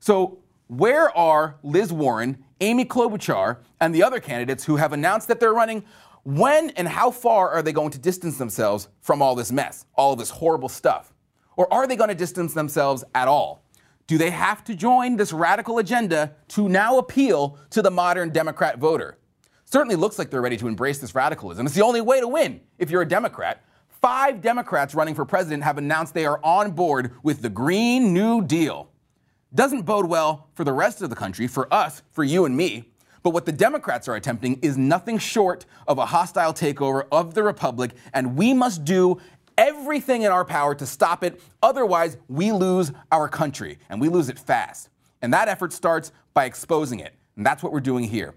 So 0.01 0.39
where 0.71 1.15
are 1.17 1.57
Liz 1.65 1.93
Warren, 1.93 2.45
Amy 2.61 2.85
Klobuchar, 2.85 3.57
and 3.81 3.93
the 3.93 4.05
other 4.05 4.21
candidates 4.21 4.65
who 4.65 4.77
have 4.77 4.93
announced 4.93 5.27
that 5.27 5.41
they're 5.41 5.53
running? 5.53 5.85
When 6.23 6.71
and 6.71 6.87
how 6.87 7.11
far 7.11 7.51
are 7.51 7.61
they 7.61 7.73
going 7.73 7.91
to 7.91 7.99
distance 7.99 8.39
themselves 8.39 8.87
from 9.01 9.21
all 9.21 9.35
this 9.35 9.51
mess, 9.51 9.85
all 9.97 10.15
this 10.15 10.31
horrible 10.31 10.69
stuff? 10.69 11.13
Or 11.57 11.73
are 11.73 11.89
they 11.89 11.97
going 11.97 12.11
to 12.11 12.15
distance 12.15 12.55
themselves 12.55 13.03
at 13.17 13.27
all? 13.27 13.65
Do 14.07 14.17
they 14.17 14.31
have 14.31 14.63
to 14.65 14.77
join 14.77 15.17
this 15.17 15.33
radical 15.33 15.79
agenda 15.79 16.37
to 16.49 16.69
now 16.69 16.99
appeal 16.99 17.59
to 17.71 17.83
the 17.83 17.91
modern 17.91 18.31
Democrat 18.31 18.79
voter? 18.79 19.19
Certainly 19.65 19.97
looks 19.97 20.21
like 20.21 20.31
they're 20.31 20.41
ready 20.41 20.57
to 20.59 20.69
embrace 20.69 20.99
this 20.99 21.17
radicalism. 21.17 21.67
It's 21.67 21.75
the 21.75 21.83
only 21.83 22.01
way 22.01 22.21
to 22.21 22.29
win 22.29 22.61
if 22.79 22.91
you're 22.91 23.03
a 23.03 23.09
Democrat. 23.09 23.65
Five 23.89 24.41
Democrats 24.41 24.95
running 24.95 25.17
for 25.17 25.25
president 25.25 25.65
have 25.65 25.79
announced 25.79 26.15
they 26.15 26.27
are 26.27 26.41
on 26.45 26.71
board 26.71 27.13
with 27.25 27.43
the 27.43 27.49
Green 27.51 28.15
New 28.15 28.43
Deal. 28.43 28.90
Doesn't 29.53 29.83
bode 29.83 30.07
well 30.07 30.49
for 30.55 30.63
the 30.63 30.73
rest 30.73 31.03
of 31.03 31.11
the 31.11 31.17
country, 31.17 31.49
for 31.49 31.73
us, 31.75 32.03
for 32.13 32.23
you 32.23 32.45
and 32.45 32.57
me. 32.57 32.85
But 33.25 33.31
what 33.31 33.47
the 33.47 33.53
Democrats 33.53 34.07
are 34.07 34.15
attempting 34.15 34.61
is 34.63 34.79
nothing 34.79 35.19
short 35.19 35.67
of 35.89 35.99
a 35.99 36.07
hostile 36.07 36.55
takeover 36.55 37.07
of 37.11 37.35
the 37.35 37.43
Republic, 37.43 37.91
and 38.15 38.37
we 38.37 38.55
must 38.55 38.85
do 38.85 39.21
everything 39.59 40.23
in 40.23 40.31
our 40.31 40.45
power 40.45 40.77
to 40.77 40.87
stop 40.87 41.25
it. 41.25 41.43
Otherwise, 41.65 42.17
we 42.29 42.53
lose 42.53 42.93
our 43.11 43.29
country, 43.29 43.79
and 43.89 44.01
we 44.01 44.09
lose 44.09 44.29
it 44.29 44.39
fast. 44.39 44.89
And 45.21 45.33
that 45.35 45.49
effort 45.49 45.73
starts 45.73 46.13
by 46.33 46.45
exposing 46.45 47.01
it. 47.01 47.15
And 47.37 47.45
that's 47.45 47.63
what 47.63 47.73
we're 47.73 47.81
doing 47.81 48.05
here. 48.05 48.37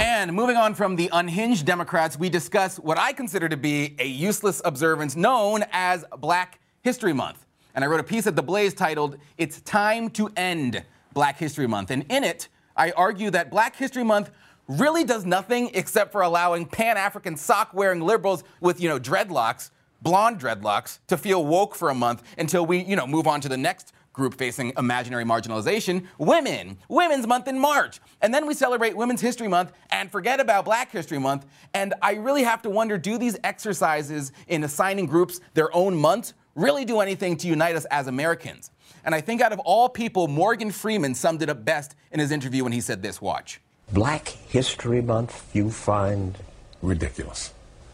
And 0.00 0.32
moving 0.32 0.56
on 0.56 0.74
from 0.74 0.96
the 0.96 1.10
unhinged 1.12 1.66
Democrats, 1.66 2.18
we 2.18 2.30
discuss 2.30 2.78
what 2.78 2.98
I 2.98 3.12
consider 3.12 3.50
to 3.50 3.56
be 3.58 3.96
a 3.98 4.06
useless 4.06 4.62
observance 4.64 5.14
known 5.14 5.64
as 5.72 6.06
Black 6.18 6.58
History 6.80 7.12
Month. 7.12 7.44
And 7.74 7.84
I 7.84 7.88
wrote 7.88 8.00
a 8.00 8.04
piece 8.04 8.26
at 8.26 8.36
The 8.36 8.42
Blaze 8.42 8.74
titled, 8.74 9.18
It's 9.38 9.60
Time 9.60 10.10
to 10.10 10.30
End 10.36 10.84
Black 11.12 11.38
History 11.38 11.66
Month. 11.66 11.90
And 11.90 12.04
in 12.08 12.24
it, 12.24 12.48
I 12.76 12.92
argue 12.92 13.30
that 13.30 13.50
Black 13.50 13.76
History 13.76 14.04
Month 14.04 14.30
really 14.68 15.04
does 15.04 15.24
nothing 15.24 15.70
except 15.74 16.12
for 16.12 16.22
allowing 16.22 16.66
Pan 16.66 16.96
African 16.96 17.36
sock 17.36 17.74
wearing 17.74 18.00
liberals 18.00 18.44
with, 18.60 18.80
you 18.80 18.88
know, 18.88 18.98
dreadlocks, 18.98 19.70
blonde 20.02 20.40
dreadlocks, 20.40 21.00
to 21.08 21.16
feel 21.16 21.44
woke 21.44 21.74
for 21.74 21.90
a 21.90 21.94
month 21.94 22.22
until 22.38 22.64
we, 22.64 22.78
you 22.78 22.96
know, 22.96 23.06
move 23.06 23.26
on 23.26 23.40
to 23.40 23.48
the 23.48 23.56
next 23.56 23.92
group 24.12 24.34
facing 24.34 24.72
imaginary 24.76 25.24
marginalization, 25.24 26.04
women, 26.18 26.76
Women's 26.88 27.26
Month 27.26 27.48
in 27.48 27.58
March. 27.58 28.00
And 28.20 28.34
then 28.34 28.46
we 28.46 28.54
celebrate 28.54 28.96
Women's 28.96 29.20
History 29.20 29.48
Month 29.48 29.72
and 29.90 30.10
forget 30.10 30.40
about 30.40 30.64
Black 30.64 30.90
History 30.90 31.18
Month. 31.18 31.46
And 31.74 31.94
I 32.02 32.14
really 32.14 32.42
have 32.42 32.62
to 32.62 32.70
wonder 32.70 32.98
do 32.98 33.18
these 33.18 33.36
exercises 33.44 34.32
in 34.48 34.64
assigning 34.64 35.06
groups 35.06 35.40
their 35.54 35.74
own 35.74 35.96
months 35.96 36.34
really 36.54 36.84
do 36.84 37.00
anything 37.00 37.36
to 37.38 37.48
unite 37.48 37.76
us 37.76 37.84
as 37.86 38.06
Americans? 38.06 38.70
And 39.04 39.14
I 39.14 39.20
think 39.20 39.40
out 39.40 39.52
of 39.52 39.58
all 39.60 39.88
people, 39.88 40.28
Morgan 40.28 40.70
Freeman 40.70 41.14
summed 41.14 41.42
it 41.42 41.48
up 41.48 41.64
best 41.64 41.94
in 42.12 42.20
his 42.20 42.30
interview 42.30 42.64
when 42.64 42.72
he 42.72 42.80
said 42.80 43.02
this 43.02 43.20
watch. 43.20 43.60
Black 43.92 44.28
History 44.28 45.00
Month, 45.00 45.54
you 45.54 45.70
find 45.70 46.36
ridiculous. 46.82 47.52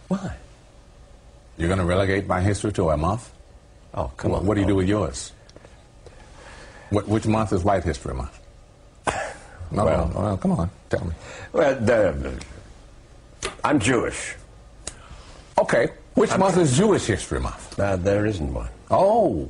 Why? 0.08 0.36
You're 1.56 1.68
going 1.68 1.78
to 1.78 1.86
relegate 1.86 2.26
my 2.26 2.40
history 2.40 2.72
to 2.72 2.90
a 2.90 2.96
month? 2.96 3.32
Oh, 3.94 4.10
come 4.16 4.32
what, 4.32 4.40
on. 4.40 4.46
What 4.46 4.54
do 4.54 4.60
you 4.60 4.66
do 4.66 4.75
with 4.75 4.86
oh. 4.86 4.88
yours? 4.88 5.32
What, 6.90 7.08
which 7.08 7.26
month 7.26 7.52
is 7.52 7.64
White 7.64 7.82
History 7.82 8.14
Month? 8.14 8.38
No, 9.06 9.14
well, 9.84 10.08
no, 10.08 10.20
well, 10.20 10.36
come 10.36 10.52
on, 10.52 10.70
tell 10.90 11.04
me. 11.04 11.12
Well, 11.52 11.75
the, 11.80 12.44
I'm 13.64 13.80
Jewish. 13.80 14.34
Okay, 15.58 15.88
which 16.16 16.32
I'm 16.32 16.40
month 16.40 16.56
is 16.56 16.76
Jewish 16.76 17.06
History 17.06 17.40
Month? 17.40 17.78
Uh, 17.78 17.96
there 17.96 18.26
isn't 18.26 18.52
one. 18.52 18.68
Oh, 18.90 19.49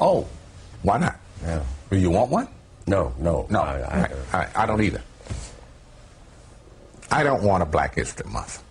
oh, 0.00 0.26
why 0.82 0.98
not? 0.98 1.20
Yeah. 1.42 1.62
Do 1.90 1.98
you 1.98 2.10
want 2.10 2.30
one? 2.30 2.48
No, 2.86 3.12
no, 3.18 3.46
no. 3.50 3.60
I, 3.60 4.08
I, 4.32 4.38
I, 4.38 4.48
I 4.62 4.66
don't 4.66 4.80
either. 4.80 5.02
I 7.10 7.22
don't 7.22 7.42
want 7.42 7.62
a 7.62 7.66
Black 7.66 7.94
History 7.94 8.30
Month. 8.30 8.62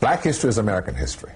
Black 0.00 0.22
history 0.22 0.48
is 0.48 0.58
American 0.58 0.94
history 0.94 1.32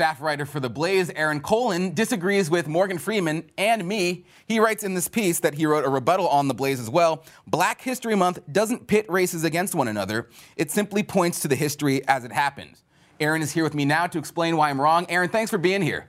staff 0.00 0.22
writer 0.22 0.46
for 0.46 0.60
The 0.60 0.70
Blaze, 0.70 1.10
Aaron 1.10 1.40
Colen, 1.40 1.92
disagrees 1.92 2.48
with 2.48 2.66
Morgan 2.66 2.96
Freeman 2.96 3.50
and 3.58 3.86
me. 3.86 4.24
He 4.46 4.58
writes 4.58 4.82
in 4.82 4.94
this 4.94 5.08
piece 5.08 5.40
that 5.40 5.52
he 5.52 5.66
wrote 5.66 5.84
a 5.84 5.90
rebuttal 5.90 6.26
on 6.26 6.48
The 6.48 6.54
Blaze 6.54 6.80
as 6.80 6.88
well 6.88 7.22
Black 7.46 7.82
History 7.82 8.14
Month 8.14 8.38
doesn't 8.50 8.86
pit 8.86 9.04
races 9.10 9.44
against 9.44 9.74
one 9.74 9.88
another, 9.88 10.30
it 10.56 10.70
simply 10.70 11.02
points 11.02 11.40
to 11.40 11.48
the 11.48 11.54
history 11.54 12.02
as 12.08 12.24
it 12.24 12.32
happened. 12.32 12.80
Aaron 13.20 13.42
is 13.42 13.52
here 13.52 13.62
with 13.62 13.74
me 13.74 13.84
now 13.84 14.06
to 14.06 14.18
explain 14.18 14.56
why 14.56 14.70
I'm 14.70 14.80
wrong. 14.80 15.06
Aaron, 15.08 15.28
thanks 15.28 15.50
for 15.50 15.58
being 15.58 15.82
here. 15.82 16.08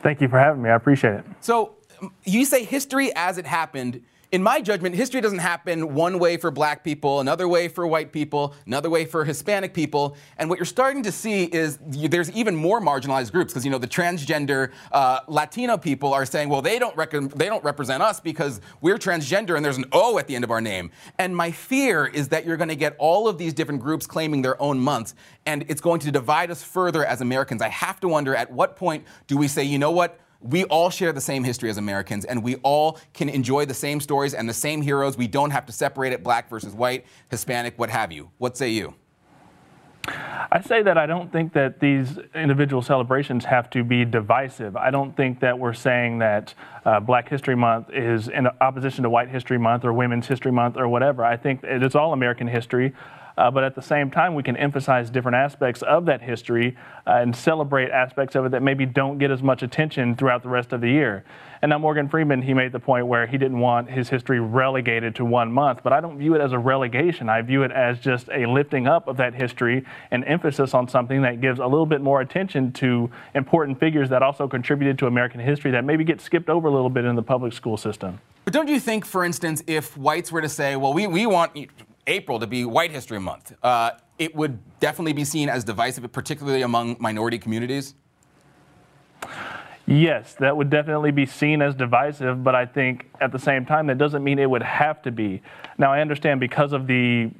Thank 0.00 0.20
you 0.20 0.28
for 0.28 0.38
having 0.38 0.62
me. 0.62 0.70
I 0.70 0.76
appreciate 0.76 1.14
it. 1.14 1.24
So, 1.40 1.74
you 2.24 2.44
say 2.44 2.64
history 2.64 3.14
as 3.14 3.36
it 3.36 3.44
happened 3.44 4.02
in 4.32 4.42
my 4.42 4.60
judgment, 4.60 4.94
history 4.94 5.20
doesn't 5.20 5.40
happen 5.40 5.94
one 5.94 6.18
way 6.20 6.36
for 6.36 6.52
black 6.52 6.84
people, 6.84 7.20
another 7.20 7.48
way 7.48 7.66
for 7.66 7.86
white 7.86 8.12
people, 8.12 8.54
another 8.64 8.88
way 8.88 9.04
for 9.04 9.24
Hispanic 9.24 9.74
people. 9.74 10.16
And 10.38 10.48
what 10.48 10.58
you're 10.58 10.66
starting 10.66 11.02
to 11.02 11.12
see 11.12 11.44
is 11.44 11.78
there's 11.82 12.30
even 12.30 12.54
more 12.54 12.80
marginalized 12.80 13.32
groups 13.32 13.52
because 13.52 13.64
you 13.64 13.72
know 13.72 13.78
the 13.78 13.88
transgender 13.88 14.70
uh, 14.92 15.20
Latino 15.26 15.76
people 15.76 16.14
are 16.14 16.24
saying, 16.24 16.48
well, 16.48 16.62
they 16.62 16.78
don't 16.78 16.96
rec- 16.96 17.10
they 17.10 17.46
don't 17.46 17.64
represent 17.64 18.02
us 18.02 18.20
because 18.20 18.60
we're 18.80 18.98
transgender 18.98 19.56
and 19.56 19.64
there's 19.64 19.78
an 19.78 19.86
O 19.92 20.18
at 20.18 20.28
the 20.28 20.36
end 20.36 20.44
of 20.44 20.50
our 20.52 20.60
name. 20.60 20.92
And 21.18 21.36
my 21.36 21.50
fear 21.50 22.06
is 22.06 22.28
that 22.28 22.46
you're 22.46 22.56
going 22.56 22.68
to 22.68 22.76
get 22.76 22.94
all 22.98 23.26
of 23.26 23.36
these 23.36 23.52
different 23.52 23.80
groups 23.80 24.06
claiming 24.06 24.42
their 24.42 24.60
own 24.62 24.78
months, 24.78 25.14
and 25.44 25.64
it's 25.68 25.80
going 25.80 26.00
to 26.00 26.12
divide 26.12 26.50
us 26.52 26.62
further 26.62 27.04
as 27.04 27.20
Americans. 27.20 27.62
I 27.62 27.68
have 27.68 27.98
to 28.00 28.08
wonder 28.08 28.36
at 28.36 28.52
what 28.52 28.76
point 28.76 29.04
do 29.26 29.36
we 29.36 29.48
say, 29.48 29.64
you 29.64 29.78
know 29.78 29.90
what? 29.90 30.20
We 30.40 30.64
all 30.64 30.90
share 30.90 31.12
the 31.12 31.20
same 31.20 31.44
history 31.44 31.70
as 31.70 31.76
Americans, 31.76 32.24
and 32.24 32.42
we 32.42 32.56
all 32.56 32.98
can 33.12 33.28
enjoy 33.28 33.66
the 33.66 33.74
same 33.74 34.00
stories 34.00 34.34
and 34.34 34.48
the 34.48 34.54
same 34.54 34.82
heroes. 34.82 35.16
We 35.16 35.28
don't 35.28 35.50
have 35.50 35.66
to 35.66 35.72
separate 35.72 36.12
it 36.12 36.22
black 36.22 36.48
versus 36.48 36.74
white, 36.74 37.04
Hispanic, 37.30 37.78
what 37.78 37.90
have 37.90 38.10
you. 38.10 38.30
What 38.38 38.56
say 38.56 38.70
you? 38.70 38.94
I 40.52 40.60
say 40.62 40.82
that 40.82 40.98
I 40.98 41.06
don't 41.06 41.30
think 41.30 41.52
that 41.52 41.78
these 41.78 42.18
individual 42.34 42.82
celebrations 42.82 43.44
have 43.44 43.70
to 43.70 43.84
be 43.84 44.04
divisive. 44.04 44.76
I 44.76 44.90
don't 44.90 45.14
think 45.16 45.40
that 45.40 45.58
we're 45.58 45.74
saying 45.74 46.18
that 46.18 46.54
uh, 46.84 46.98
Black 46.98 47.28
History 47.28 47.54
Month 47.54 47.90
is 47.92 48.28
in 48.28 48.46
opposition 48.60 49.04
to 49.04 49.10
White 49.10 49.28
History 49.28 49.58
Month 49.58 49.84
or 49.84 49.92
Women's 49.92 50.26
History 50.26 50.50
Month 50.50 50.76
or 50.76 50.88
whatever. 50.88 51.24
I 51.24 51.36
think 51.36 51.60
it's 51.62 51.94
all 51.94 52.12
American 52.12 52.48
history. 52.48 52.94
Uh, 53.40 53.50
but 53.50 53.64
at 53.64 53.74
the 53.74 53.80
same 53.80 54.10
time, 54.10 54.34
we 54.34 54.42
can 54.42 54.54
emphasize 54.58 55.08
different 55.08 55.34
aspects 55.34 55.80
of 55.80 56.04
that 56.04 56.20
history 56.20 56.76
uh, 57.06 57.12
and 57.12 57.34
celebrate 57.34 57.90
aspects 57.90 58.34
of 58.34 58.44
it 58.44 58.50
that 58.50 58.62
maybe 58.62 58.84
don't 58.84 59.16
get 59.16 59.30
as 59.30 59.42
much 59.42 59.62
attention 59.62 60.14
throughout 60.14 60.42
the 60.42 60.48
rest 60.50 60.74
of 60.74 60.82
the 60.82 60.90
year. 60.90 61.24
And 61.62 61.70
now 61.70 61.78
Morgan 61.78 62.06
Freeman, 62.06 62.42
he 62.42 62.52
made 62.52 62.72
the 62.72 62.80
point 62.80 63.06
where 63.06 63.26
he 63.26 63.38
didn't 63.38 63.58
want 63.58 63.90
his 63.90 64.10
history 64.10 64.40
relegated 64.40 65.14
to 65.14 65.24
one 65.24 65.50
month, 65.52 65.80
but 65.82 65.90
I 65.90 66.02
don't 66.02 66.18
view 66.18 66.34
it 66.34 66.42
as 66.42 66.52
a 66.52 66.58
relegation. 66.58 67.30
I 67.30 67.40
view 67.40 67.62
it 67.62 67.72
as 67.72 67.98
just 67.98 68.28
a 68.28 68.44
lifting 68.44 68.86
up 68.86 69.08
of 69.08 69.16
that 69.16 69.32
history 69.32 69.86
and 70.10 70.22
emphasis 70.26 70.74
on 70.74 70.86
something 70.86 71.22
that 71.22 71.40
gives 71.40 71.60
a 71.60 71.66
little 71.66 71.86
bit 71.86 72.02
more 72.02 72.20
attention 72.20 72.72
to 72.72 73.10
important 73.34 73.80
figures 73.80 74.10
that 74.10 74.22
also 74.22 74.48
contributed 74.48 74.98
to 74.98 75.06
American 75.06 75.40
history 75.40 75.70
that 75.70 75.84
maybe 75.86 76.04
get 76.04 76.20
skipped 76.20 76.50
over 76.50 76.68
a 76.68 76.70
little 76.70 76.90
bit 76.90 77.06
in 77.06 77.16
the 77.16 77.22
public 77.22 77.54
school 77.54 77.78
system. 77.78 78.20
But 78.44 78.52
don't 78.52 78.68
you 78.68 78.80
think, 78.80 79.06
for 79.06 79.24
instance, 79.24 79.62
if 79.66 79.96
whites 79.96 80.30
were 80.30 80.42
to 80.42 80.48
say, 80.48 80.76
well, 80.76 80.92
we, 80.92 81.06
we 81.06 81.24
want 81.24 81.52
April 82.06 82.38
to 82.38 82.46
be 82.46 82.64
White 82.64 82.90
History 82.90 83.20
Month, 83.20 83.54
uh, 83.62 83.92
it 84.18 84.34
would 84.34 84.58
definitely 84.80 85.12
be 85.12 85.24
seen 85.24 85.48
as 85.48 85.64
divisive, 85.64 86.10
particularly 86.12 86.62
among 86.62 86.96
minority 87.00 87.38
communities? 87.38 87.94
Yes, 89.86 90.34
that 90.34 90.56
would 90.56 90.70
definitely 90.70 91.10
be 91.10 91.26
seen 91.26 91.60
as 91.60 91.74
divisive, 91.74 92.44
but 92.44 92.54
I 92.54 92.64
think 92.64 93.10
at 93.20 93.32
the 93.32 93.38
same 93.38 93.66
time, 93.66 93.88
that 93.88 93.98
doesn't 93.98 94.22
mean 94.22 94.38
it 94.38 94.48
would 94.48 94.62
have 94.62 95.02
to 95.02 95.10
be. 95.10 95.42
Now, 95.78 95.92
I 95.92 96.00
understand 96.00 96.38
because 96.38 96.72
of 96.72 96.86
the 96.86 97.30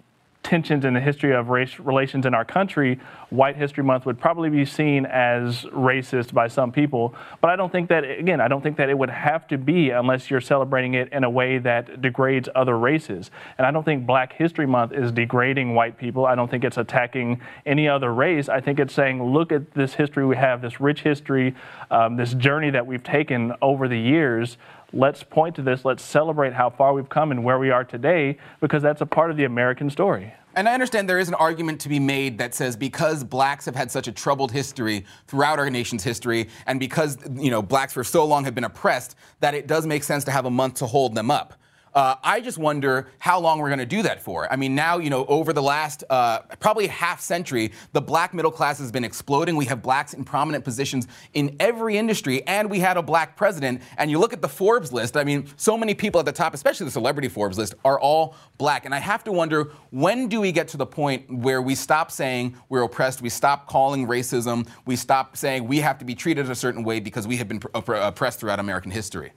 tensions 0.51 0.85
in 0.85 0.95
the 0.95 1.01
history 1.01 1.33
of 1.33 1.49
race 1.49 1.79
relations 1.79 2.27
in 2.27 2.35
our 2.35 2.45
country, 2.45 2.99
White 3.31 3.55
History 3.55 3.85
Month 3.85 4.05
would 4.05 4.19
probably 4.19 4.51
be 4.51 4.65
seen 4.65 5.07
as 5.07 5.63
racist 5.67 6.35
by 6.35 6.49
some 6.49 6.73
people. 6.73 7.15
But 7.41 7.51
I 7.51 7.57
don't 7.57 7.71
think 7.71 7.89
that, 7.91 8.03
again, 8.03 8.41
I 8.41 8.49
don't 8.49 8.61
think 8.61 8.77
that 8.79 8.89
it 8.91 8.99
would 8.99 9.11
have 9.11 9.47
to 9.47 9.59
be 9.59 9.91
unless 9.91 10.29
you're 10.29 10.41
celebrating 10.41 10.95
it 10.95 11.13
in 11.13 11.23
a 11.23 11.31
way 11.31 11.59
that 11.59 12.03
degrades 12.03 12.49
other 12.57 12.77
races. 12.77 13.31
And 13.59 13.67
I 13.67 13.71
don't 13.71 13.85
think 13.85 14.07
Black 14.07 14.33
History 14.33 14.67
Month 14.67 14.91
is 14.91 15.13
degrading 15.13 15.77
white 15.77 15.97
people. 15.97 16.27
I 16.27 16.35
don't 16.35 16.51
think 16.51 16.65
it's 16.65 16.79
attacking 16.79 17.41
any 17.65 17.89
other 17.89 18.13
race. 18.13 18.49
I 18.49 18.61
think 18.61 18.81
it's 18.81 18.93
saying, 18.93 19.23
look 19.23 19.53
at 19.53 19.73
this 19.75 19.95
history 19.95 20.27
we 20.27 20.37
have, 20.37 20.63
this 20.63 20.81
rich 20.81 21.03
history, 21.03 21.55
um, 21.93 22.17
this 22.17 22.35
journey 22.35 22.71
that 22.71 22.85
we've 22.85 23.05
taken 23.05 23.53
over 23.63 23.87
the 23.87 23.99
years 23.99 24.57
let's 24.93 25.23
point 25.23 25.55
to 25.55 25.63
this, 25.63 25.85
let's 25.85 26.03
celebrate 26.03 26.53
how 26.53 26.69
far 26.69 26.93
we've 26.93 27.09
come 27.09 27.31
and 27.31 27.45
where 27.45 27.61
we 27.61 27.71
are 27.71 27.85
today, 27.85 28.37
because 28.61 28.83
that's 28.83 29.01
a 29.01 29.07
part 29.07 29.31
of 29.31 29.37
the 29.37 29.45
American 29.45 29.89
story. 29.89 30.35
And 30.55 30.69
I 30.69 30.75
understand 30.75 31.09
there 31.09 31.21
is 31.21 31.29
an 31.29 31.35
argument 31.35 31.81
to 31.83 31.89
be 31.89 32.01
made 32.01 32.39
that 32.39 32.55
says 32.55 32.77
because 32.77 33.23
blacks 33.23 33.65
have 33.67 33.77
had 33.77 33.91
such 33.91 34.09
a 34.09 34.13
troubled 34.13 34.51
history 34.51 35.05
throughout 35.29 35.59
our 35.59 35.71
nation's 35.71 36.03
history, 36.03 36.49
and 36.67 36.81
because 36.81 37.19
you 37.33 37.51
know 37.51 37.63
blacks 37.63 37.93
for 37.93 38.03
so 38.03 38.25
long 38.25 38.45
have 38.45 38.55
been 38.55 38.65
oppressed, 38.65 39.15
that 39.41 39.55
it 39.55 39.67
does 39.67 39.87
make 39.87 40.03
sense 40.03 40.25
to 40.25 40.31
have 40.31 40.47
a 40.47 40.51
month 40.51 40.75
to 40.75 40.87
hold 40.87 41.15
them 41.15 41.31
up. 41.31 41.55
Uh, 41.95 42.15
I 42.23 42.41
just 42.41 42.59
wonder 42.59 43.09
how 43.19 43.41
long 43.41 43.59
we're 43.59 43.69
going 43.69 43.81
to 43.81 43.87
do 43.87 44.03
that 44.03 44.23
for. 44.23 44.51
I 44.53 44.57
mean, 44.57 44.75
now, 44.75 44.99
you 44.99 45.11
know, 45.11 45.25
over 45.27 45.53
the 45.53 45.63
last 45.63 46.05
uh, 46.09 46.41
probably 46.61 46.87
half 46.87 47.21
century, 47.21 47.73
the 47.93 48.01
black 48.01 48.33
middle 48.33 48.53
class 48.53 48.79
has 48.79 48.93
been 48.93 49.05
exploding. 49.05 49.57
We 49.57 49.65
have 49.67 49.83
blacks 49.83 50.15
in 50.15 50.25
prominent 50.25 50.65
positions 50.65 51.09
in 51.35 51.57
every 51.59 51.97
industry, 51.97 52.47
and 52.47 52.71
we 52.71 52.79
had 52.79 52.97
a 52.97 53.03
black 53.03 53.37
president. 53.37 53.83
And 53.99 54.11
you 54.11 54.19
look 54.19 54.33
at 54.33 54.41
the 54.41 54.49
Forbes 54.49 54.93
list, 54.93 55.17
I 55.17 55.25
mean, 55.25 55.47
so 55.57 55.77
many 55.77 55.95
people 55.95 56.21
at 56.21 56.27
the 56.27 56.33
top, 56.33 56.55
especially 56.55 56.85
the 56.85 56.93
celebrity 56.93 57.29
Forbes 57.29 57.59
list, 57.59 57.75
are 57.85 57.99
all 57.99 58.37
black. 58.57 58.85
And 58.85 58.95
I 58.95 58.99
have 58.99 59.25
to 59.25 59.33
wonder 59.33 59.73
when 59.91 60.29
do 60.29 60.41
we 60.41 60.53
get 60.53 60.69
to 60.69 60.77
the 60.77 60.87
point 60.87 61.29
where 61.29 61.61
we 61.61 61.75
stop 61.75 62.11
saying 62.13 62.57
we're 62.69 62.83
oppressed, 62.83 63.21
we 63.21 63.31
stop 63.31 63.67
calling 63.67 64.07
racism, 64.07 64.69
we 64.87 64.95
stop 64.95 65.37
saying 65.37 65.67
we 65.67 65.79
have 65.79 65.99
to 65.99 66.05
be 66.05 66.15
treated 66.15 66.49
a 66.51 66.55
certain 66.55 66.85
way 66.85 67.01
because 67.01 67.27
we 67.27 67.37
have 67.37 67.49
been 67.49 67.61
oppressed 67.75 68.39
throughout 68.39 68.61
American 68.61 68.91
history? 68.93 69.33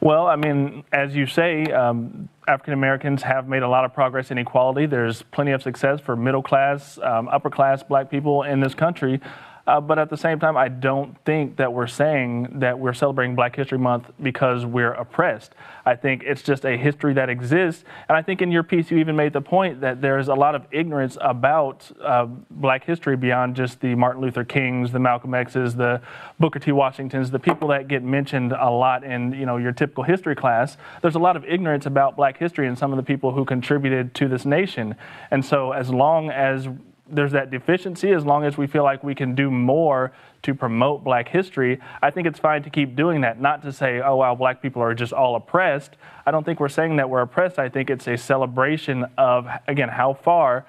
Well, 0.00 0.26
I 0.26 0.36
mean, 0.36 0.84
as 0.92 1.16
you 1.16 1.26
say, 1.26 1.64
um, 1.72 2.28
African 2.46 2.74
Americans 2.74 3.22
have 3.22 3.48
made 3.48 3.62
a 3.62 3.68
lot 3.68 3.84
of 3.84 3.94
progress 3.94 4.30
in 4.30 4.38
equality. 4.38 4.86
There's 4.86 5.22
plenty 5.22 5.52
of 5.52 5.62
success 5.62 6.00
for 6.00 6.14
middle 6.16 6.42
class, 6.42 6.98
um, 7.02 7.28
upper 7.28 7.50
class 7.50 7.82
black 7.82 8.10
people 8.10 8.42
in 8.42 8.60
this 8.60 8.74
country. 8.74 9.20
Uh, 9.66 9.80
but 9.80 9.98
at 9.98 10.10
the 10.10 10.16
same 10.16 10.38
time, 10.38 10.56
I 10.56 10.68
don't 10.68 11.16
think 11.24 11.56
that 11.56 11.72
we're 11.72 11.88
saying 11.88 12.60
that 12.60 12.78
we're 12.78 12.92
celebrating 12.92 13.34
Black 13.34 13.56
History 13.56 13.78
Month 13.78 14.10
because 14.22 14.64
we're 14.64 14.92
oppressed. 14.92 15.54
I 15.84 15.96
think 15.96 16.22
it's 16.24 16.42
just 16.42 16.64
a 16.64 16.76
history 16.76 17.14
that 17.14 17.28
exists. 17.28 17.84
And 18.08 18.16
I 18.16 18.22
think 18.22 18.40
in 18.42 18.52
your 18.52 18.62
piece, 18.62 18.90
you 18.90 18.98
even 18.98 19.16
made 19.16 19.32
the 19.32 19.40
point 19.40 19.80
that 19.80 20.00
there's 20.00 20.28
a 20.28 20.34
lot 20.34 20.54
of 20.54 20.66
ignorance 20.70 21.18
about 21.20 21.90
uh, 22.00 22.26
Black 22.50 22.84
history 22.84 23.16
beyond 23.16 23.56
just 23.56 23.80
the 23.80 23.94
Martin 23.96 24.22
Luther 24.22 24.44
Kings, 24.44 24.92
the 24.92 25.00
Malcolm 25.00 25.34
X's, 25.34 25.74
the 25.74 26.00
Booker 26.38 26.60
T. 26.60 26.70
Washingtons, 26.70 27.30
the 27.30 27.38
people 27.38 27.68
that 27.68 27.88
get 27.88 28.04
mentioned 28.04 28.52
a 28.52 28.70
lot 28.70 29.02
in 29.02 29.32
you 29.32 29.46
know 29.46 29.56
your 29.56 29.72
typical 29.72 30.04
history 30.04 30.36
class. 30.36 30.76
There's 31.02 31.16
a 31.16 31.20
lot 31.20 31.36
of 31.36 31.44
ignorance 31.44 31.86
about 31.86 32.16
Black 32.16 32.38
history 32.38 32.68
and 32.68 32.78
some 32.78 32.92
of 32.92 32.96
the 32.96 33.02
people 33.02 33.32
who 33.32 33.44
contributed 33.44 34.14
to 34.14 34.28
this 34.28 34.44
nation. 34.44 34.94
And 35.30 35.44
so, 35.44 35.72
as 35.72 35.90
long 35.90 36.30
as 36.30 36.68
there's 37.08 37.32
that 37.32 37.50
deficiency 37.50 38.10
as 38.10 38.24
long 38.24 38.44
as 38.44 38.56
we 38.56 38.66
feel 38.66 38.82
like 38.82 39.04
we 39.04 39.14
can 39.14 39.34
do 39.34 39.50
more 39.50 40.12
to 40.42 40.54
promote 40.54 41.02
black 41.02 41.28
history 41.28 41.80
i 42.02 42.10
think 42.10 42.26
it's 42.26 42.38
fine 42.38 42.62
to 42.62 42.70
keep 42.70 42.96
doing 42.96 43.20
that. 43.20 43.40
Not 43.40 43.62
to 43.62 43.72
say 43.72 44.00
oh 44.00 44.16
wow 44.16 44.34
black 44.34 44.60
people 44.60 44.82
are 44.82 44.94
just 44.94 45.12
all 45.12 45.36
oppressed. 45.36 45.96
I 46.24 46.30
don't 46.30 46.44
think 46.44 46.60
we're 46.60 46.68
saying 46.68 46.96
that 46.96 47.08
we're 47.08 47.22
oppressed. 47.22 47.58
I 47.58 47.68
think 47.68 47.90
it's 47.90 48.06
a 48.08 48.16
celebration 48.16 49.06
of 49.16 49.46
again 49.68 49.88
how 49.88 50.14
far 50.14 50.66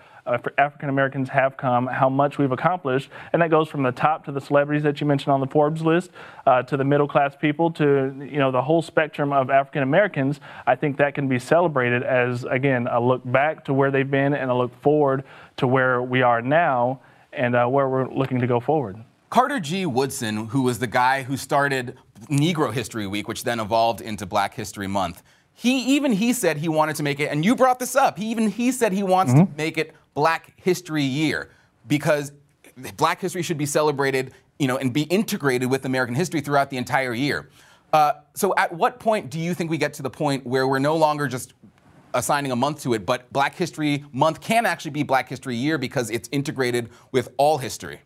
African 0.58 0.90
Americans 0.90 1.30
have 1.30 1.58
come, 1.58 1.88
how 1.88 2.10
much 2.10 2.38
we've 2.38 2.52
accomplished, 2.52 3.10
and 3.34 3.42
that 3.42 3.50
goes 3.50 3.70
from 3.70 3.84
the 3.84 3.92
top 3.92 4.26
to 4.26 4.32
the 4.32 4.42
celebrities 4.42 4.84
that 4.84 5.00
you 5.00 5.08
mentioned 5.08 5.34
on 5.34 5.40
the 5.40 5.48
Forbes 5.48 5.82
list, 5.82 6.12
uh, 6.46 6.64
to 6.64 6.78
the 6.78 6.84
middle 6.84 7.08
class 7.08 7.36
people, 7.36 7.72
to 7.72 8.14
you 8.20 8.38
know 8.38 8.52
the 8.52 8.62
whole 8.62 8.82
spectrum 8.82 9.32
of 9.34 9.50
African 9.50 9.84
Americans. 9.84 10.40
I 10.66 10.76
think 10.76 10.98
that 10.98 11.16
can 11.16 11.28
be 11.28 11.40
celebrated 11.40 12.04
as 12.04 12.44
again 12.44 12.88
a 12.88 13.00
look 13.00 13.22
back 13.26 13.66
to 13.66 13.74
where 13.74 13.92
they've 13.92 14.10
been 14.10 14.34
and 14.34 14.52
a 14.52 14.56
look 14.56 14.80
forward 14.82 15.24
to 15.58 15.68
where 15.68 16.02
we 16.02 16.22
are 16.22 16.42
now 16.42 17.02
and 17.34 17.56
uh, 17.56 17.66
where 17.68 17.88
we're 17.88 18.10
looking 18.10 18.40
to 18.40 18.48
go 18.48 18.60
forward. 18.60 18.98
Carter 19.30 19.60
G. 19.60 19.86
Woodson, 19.86 20.48
who 20.48 20.62
was 20.64 20.80
the 20.80 20.88
guy 20.88 21.24
who 21.24 21.36
started 21.36 21.98
Negro 22.30 22.74
History 22.74 23.08
Week, 23.08 23.28
which 23.28 23.44
then 23.44 23.60
evolved 23.60 24.00
into 24.00 24.26
Black 24.26 24.54
History 24.54 24.88
Month, 24.88 25.22
he 25.54 25.96
even 25.96 26.14
he 26.14 26.34
said 26.34 26.58
he 26.58 26.70
wanted 26.70 26.96
to 26.98 27.04
make 27.04 27.20
it, 27.20 27.32
and 27.32 27.44
you 27.44 27.56
brought 27.56 27.80
this 27.80 27.96
up. 27.96 28.18
He 28.18 28.26
even 28.28 28.50
he 28.50 28.72
said 28.72 28.94
he 28.94 29.02
wants 29.02 29.34
mm-hmm. 29.34 29.52
to 29.52 29.58
make 29.58 29.78
it 29.78 29.94
Black 30.18 30.54
History 30.56 31.04
Year 31.04 31.52
because 31.88 32.32
Black 32.98 33.22
history 33.22 33.44
should 33.44 33.60
be 33.60 33.68
celebrated, 33.68 34.34
you 34.58 34.68
know, 34.68 34.78
and 34.78 34.92
be 34.92 35.04
integrated 35.04 35.70
with 35.70 35.86
American 35.86 36.16
history 36.16 36.42
throughout 36.42 36.72
the 36.72 36.78
entire 36.78 37.14
year. 37.14 37.50
Uh, 37.94 38.14
so, 38.34 38.52
at 38.58 38.74
what 38.74 39.00
point 39.00 39.30
do 39.30 39.40
you 39.40 39.54
think 39.54 39.70
we 39.70 39.78
get 39.78 39.94
to 39.94 40.02
the 40.02 40.10
point 40.10 40.44
where 40.44 40.68
we're 40.68 40.80
no 40.80 40.96
longer 40.96 41.28
just 41.28 41.54
assigning 42.16 42.52
a 42.52 42.56
month 42.56 42.82
to 42.82 42.96
it, 42.96 43.06
but 43.06 43.32
Black 43.32 43.54
History 43.54 44.04
Month 44.12 44.42
can 44.42 44.66
actually 44.66 44.90
be 44.90 45.04
Black 45.04 45.30
History 45.30 45.56
Year 45.56 45.78
because 45.78 46.10
it's 46.10 46.28
integrated 46.32 46.90
with 47.12 47.30
all 47.38 47.60
history? 47.60 48.02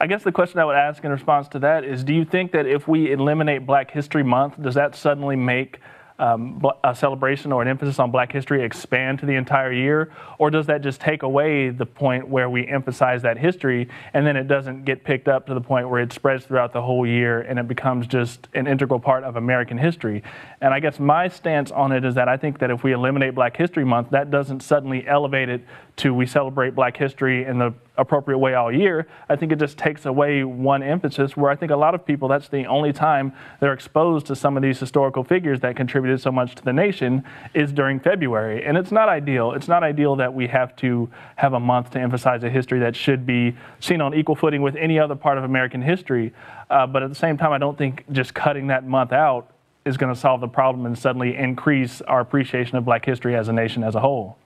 I 0.00 0.06
guess 0.06 0.22
the 0.22 0.30
question 0.30 0.60
I 0.60 0.64
would 0.64 0.76
ask 0.76 1.02
in 1.02 1.10
response 1.10 1.48
to 1.48 1.58
that 1.58 1.82
is 1.82 2.04
do 2.04 2.14
you 2.14 2.24
think 2.24 2.52
that 2.52 2.66
if 2.66 2.86
we 2.86 3.10
eliminate 3.10 3.66
Black 3.66 3.90
History 3.90 4.22
Month, 4.22 4.62
does 4.62 4.76
that 4.76 4.94
suddenly 4.94 5.34
make 5.34 5.80
um, 6.18 6.62
a 6.82 6.94
celebration 6.94 7.52
or 7.52 7.62
an 7.62 7.68
emphasis 7.68 7.98
on 7.98 8.10
black 8.10 8.32
history 8.32 8.64
expand 8.64 9.20
to 9.20 9.26
the 9.26 9.34
entire 9.34 9.72
year? 9.72 10.12
Or 10.38 10.50
does 10.50 10.66
that 10.66 10.82
just 10.82 11.00
take 11.00 11.22
away 11.22 11.70
the 11.70 11.86
point 11.86 12.28
where 12.28 12.50
we 12.50 12.66
emphasize 12.66 13.22
that 13.22 13.38
history 13.38 13.88
and 14.14 14.26
then 14.26 14.36
it 14.36 14.48
doesn't 14.48 14.84
get 14.84 15.04
picked 15.04 15.28
up 15.28 15.46
to 15.46 15.54
the 15.54 15.60
point 15.60 15.88
where 15.88 16.00
it 16.00 16.12
spreads 16.12 16.44
throughout 16.44 16.72
the 16.72 16.82
whole 16.82 17.06
year 17.06 17.42
and 17.42 17.58
it 17.58 17.68
becomes 17.68 18.06
just 18.06 18.48
an 18.54 18.66
integral 18.66 19.00
part 19.00 19.24
of 19.24 19.36
American 19.36 19.78
history? 19.78 20.22
And 20.60 20.74
I 20.74 20.80
guess 20.80 20.98
my 20.98 21.28
stance 21.28 21.70
on 21.70 21.92
it 21.92 22.04
is 22.04 22.14
that 22.16 22.28
I 22.28 22.36
think 22.36 22.58
that 22.58 22.70
if 22.70 22.82
we 22.82 22.92
eliminate 22.92 23.34
Black 23.34 23.56
History 23.56 23.84
Month, 23.84 24.10
that 24.10 24.30
doesn't 24.30 24.60
suddenly 24.60 25.06
elevate 25.06 25.48
it 25.48 25.64
to 25.98 26.14
we 26.14 26.26
celebrate 26.26 26.74
black 26.74 26.96
history 26.96 27.44
in 27.44 27.58
the 27.58 27.72
appropriate 27.96 28.38
way 28.38 28.54
all 28.54 28.72
year. 28.72 29.06
I 29.28 29.36
think 29.36 29.52
it 29.52 29.58
just 29.58 29.76
takes 29.76 30.06
away 30.06 30.44
one 30.44 30.82
emphasis 30.82 31.36
where 31.36 31.50
I 31.50 31.56
think 31.56 31.72
a 31.72 31.76
lot 31.76 31.94
of 31.94 32.06
people, 32.06 32.28
that's 32.28 32.48
the 32.48 32.66
only 32.66 32.92
time 32.92 33.32
they're 33.60 33.72
exposed 33.72 34.26
to 34.26 34.36
some 34.36 34.56
of 34.56 34.62
these 34.62 34.78
historical 34.78 35.24
figures 35.24 35.60
that 35.60 35.76
contributed 35.76 36.20
so 36.20 36.30
much 36.30 36.54
to 36.54 36.64
the 36.64 36.72
nation 36.72 37.24
is 37.54 37.72
during 37.72 37.98
February. 37.98 38.64
And 38.64 38.78
it's 38.78 38.92
not 38.92 39.08
ideal. 39.08 39.52
It's 39.52 39.68
not 39.68 39.82
ideal 39.82 40.16
that 40.16 40.32
we 40.32 40.46
have 40.46 40.76
to 40.76 41.10
have 41.36 41.52
a 41.52 41.60
month 41.60 41.90
to 41.90 42.00
emphasize 42.00 42.44
a 42.44 42.50
history 42.50 42.78
that 42.80 42.94
should 42.94 43.26
be 43.26 43.56
seen 43.80 44.00
on 44.00 44.14
equal 44.14 44.36
footing 44.36 44.62
with 44.62 44.76
any 44.76 44.98
other 44.98 45.16
part 45.16 45.36
of 45.36 45.44
American 45.44 45.82
history. 45.82 46.32
Uh, 46.70 46.86
but 46.86 47.02
at 47.02 47.08
the 47.08 47.16
same 47.16 47.36
time, 47.36 47.52
I 47.52 47.58
don't 47.58 47.76
think 47.76 48.04
just 48.12 48.34
cutting 48.34 48.68
that 48.68 48.86
month 48.86 49.12
out 49.12 49.50
is 49.84 49.96
going 49.96 50.14
to 50.14 50.18
solve 50.18 50.40
the 50.40 50.48
problem 50.48 50.86
and 50.86 50.96
suddenly 50.96 51.36
increase 51.36 52.00
our 52.02 52.20
appreciation 52.20 52.76
of 52.76 52.84
black 52.84 53.04
history 53.04 53.34
as 53.34 53.48
a 53.48 53.52
nation 53.52 53.82
as 53.82 53.94
a 53.94 54.00
whole. 54.00 54.36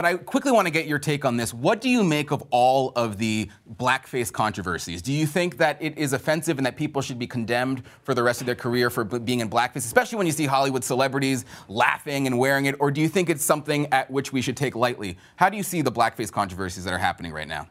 But 0.00 0.06
I 0.06 0.14
quickly 0.16 0.50
want 0.50 0.66
to 0.66 0.70
get 0.70 0.86
your 0.86 0.98
take 0.98 1.26
on 1.26 1.36
this. 1.36 1.52
What 1.52 1.82
do 1.82 1.90
you 1.90 2.02
make 2.02 2.30
of 2.30 2.42
all 2.48 2.94
of 2.96 3.18
the 3.18 3.50
blackface 3.76 4.32
controversies? 4.32 5.02
Do 5.02 5.12
you 5.12 5.26
think 5.26 5.58
that 5.58 5.76
it 5.78 5.98
is 5.98 6.14
offensive 6.14 6.56
and 6.56 6.64
that 6.64 6.78
people 6.78 7.02
should 7.02 7.18
be 7.18 7.26
condemned 7.26 7.82
for 8.02 8.14
the 8.14 8.22
rest 8.22 8.40
of 8.40 8.46
their 8.46 8.54
career 8.54 8.88
for 8.88 9.04
being 9.04 9.40
in 9.40 9.50
blackface, 9.50 9.84
especially 9.84 10.16
when 10.16 10.26
you 10.26 10.32
see 10.32 10.46
Hollywood 10.46 10.84
celebrities 10.84 11.44
laughing 11.68 12.26
and 12.26 12.38
wearing 12.38 12.64
it? 12.64 12.76
Or 12.80 12.90
do 12.90 13.02
you 13.02 13.10
think 13.10 13.28
it's 13.28 13.44
something 13.44 13.92
at 13.92 14.10
which 14.10 14.32
we 14.32 14.40
should 14.40 14.56
take 14.56 14.74
lightly? 14.74 15.18
How 15.36 15.50
do 15.50 15.58
you 15.58 15.62
see 15.62 15.82
the 15.82 15.92
blackface 15.92 16.32
controversies 16.32 16.84
that 16.84 16.94
are 16.94 16.98
happening 16.98 17.30
right 17.30 17.46
now? 17.46 17.68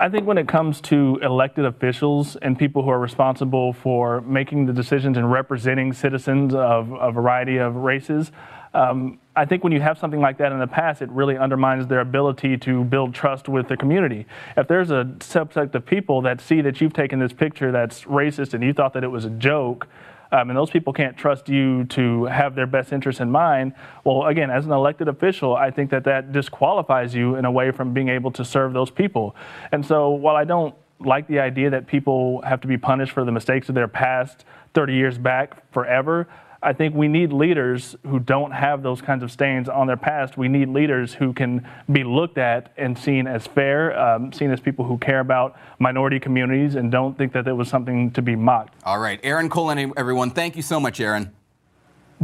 I 0.00 0.10
think 0.10 0.26
when 0.26 0.36
it 0.36 0.46
comes 0.46 0.80
to 0.82 1.18
elected 1.22 1.64
officials 1.64 2.36
and 2.36 2.56
people 2.56 2.82
who 2.82 2.90
are 2.90 3.00
responsible 3.00 3.72
for 3.72 4.20
making 4.20 4.66
the 4.66 4.74
decisions 4.74 5.16
and 5.16 5.32
representing 5.32 5.94
citizens 5.94 6.54
of 6.54 6.92
a 6.92 7.10
variety 7.10 7.56
of 7.56 7.76
races, 7.76 8.30
um, 8.78 9.18
I 9.34 9.44
think 9.44 9.64
when 9.64 9.72
you 9.72 9.80
have 9.80 9.98
something 9.98 10.20
like 10.20 10.38
that 10.38 10.52
in 10.52 10.60
the 10.60 10.66
past, 10.68 11.02
it 11.02 11.10
really 11.10 11.36
undermines 11.36 11.88
their 11.88 11.98
ability 11.98 12.56
to 12.58 12.84
build 12.84 13.12
trust 13.12 13.48
with 13.48 13.66
the 13.66 13.76
community. 13.76 14.24
If 14.56 14.68
there's 14.68 14.92
a 14.92 15.04
subset 15.18 15.74
of 15.74 15.84
people 15.84 16.22
that 16.22 16.40
see 16.40 16.60
that 16.60 16.80
you've 16.80 16.92
taken 16.92 17.18
this 17.18 17.32
picture 17.32 17.72
that's 17.72 18.04
racist 18.04 18.54
and 18.54 18.62
you 18.62 18.72
thought 18.72 18.92
that 18.92 19.02
it 19.02 19.08
was 19.08 19.24
a 19.24 19.30
joke, 19.30 19.88
um, 20.30 20.50
and 20.50 20.56
those 20.56 20.70
people 20.70 20.92
can't 20.92 21.16
trust 21.16 21.48
you 21.48 21.86
to 21.86 22.26
have 22.26 22.54
their 22.54 22.68
best 22.68 22.92
interests 22.92 23.20
in 23.20 23.32
mind, 23.32 23.72
well, 24.04 24.26
again, 24.26 24.48
as 24.48 24.64
an 24.64 24.70
elected 24.70 25.08
official, 25.08 25.56
I 25.56 25.72
think 25.72 25.90
that 25.90 26.04
that 26.04 26.30
disqualifies 26.30 27.14
you 27.16 27.34
in 27.34 27.46
a 27.46 27.50
way 27.50 27.72
from 27.72 27.92
being 27.92 28.08
able 28.08 28.30
to 28.32 28.44
serve 28.44 28.74
those 28.74 28.90
people. 28.90 29.34
And 29.72 29.84
so 29.84 30.10
while 30.10 30.36
I 30.36 30.44
don't 30.44 30.74
like 31.00 31.26
the 31.26 31.40
idea 31.40 31.70
that 31.70 31.88
people 31.88 32.42
have 32.42 32.60
to 32.60 32.68
be 32.68 32.78
punished 32.78 33.12
for 33.12 33.24
the 33.24 33.32
mistakes 33.32 33.68
of 33.68 33.74
their 33.74 33.88
past 33.88 34.44
30 34.74 34.94
years 34.94 35.18
back 35.18 35.68
forever, 35.72 36.28
I 36.62 36.72
think 36.72 36.94
we 36.94 37.06
need 37.06 37.32
leaders 37.32 37.96
who 38.04 38.18
don't 38.18 38.50
have 38.50 38.82
those 38.82 39.00
kinds 39.00 39.22
of 39.22 39.30
stains 39.30 39.68
on 39.68 39.86
their 39.86 39.96
past. 39.96 40.36
We 40.36 40.48
need 40.48 40.68
leaders 40.68 41.14
who 41.14 41.32
can 41.32 41.68
be 41.90 42.02
looked 42.02 42.36
at 42.36 42.72
and 42.76 42.98
seen 42.98 43.26
as 43.28 43.46
fair, 43.46 43.98
um, 43.98 44.32
seen 44.32 44.50
as 44.50 44.60
people 44.60 44.84
who 44.84 44.98
care 44.98 45.20
about 45.20 45.56
minority 45.78 46.18
communities 46.18 46.74
and 46.74 46.90
don't 46.90 47.16
think 47.16 47.32
that 47.32 47.46
it 47.46 47.52
was 47.52 47.68
something 47.68 48.10
to 48.12 48.22
be 48.22 48.34
mocked. 48.34 48.74
All 48.84 48.98
right. 48.98 49.20
Aaron 49.22 49.48
Colen, 49.48 49.92
everyone, 49.96 50.30
thank 50.30 50.56
you 50.56 50.62
so 50.62 50.80
much, 50.80 50.98
Aaron. 51.00 51.32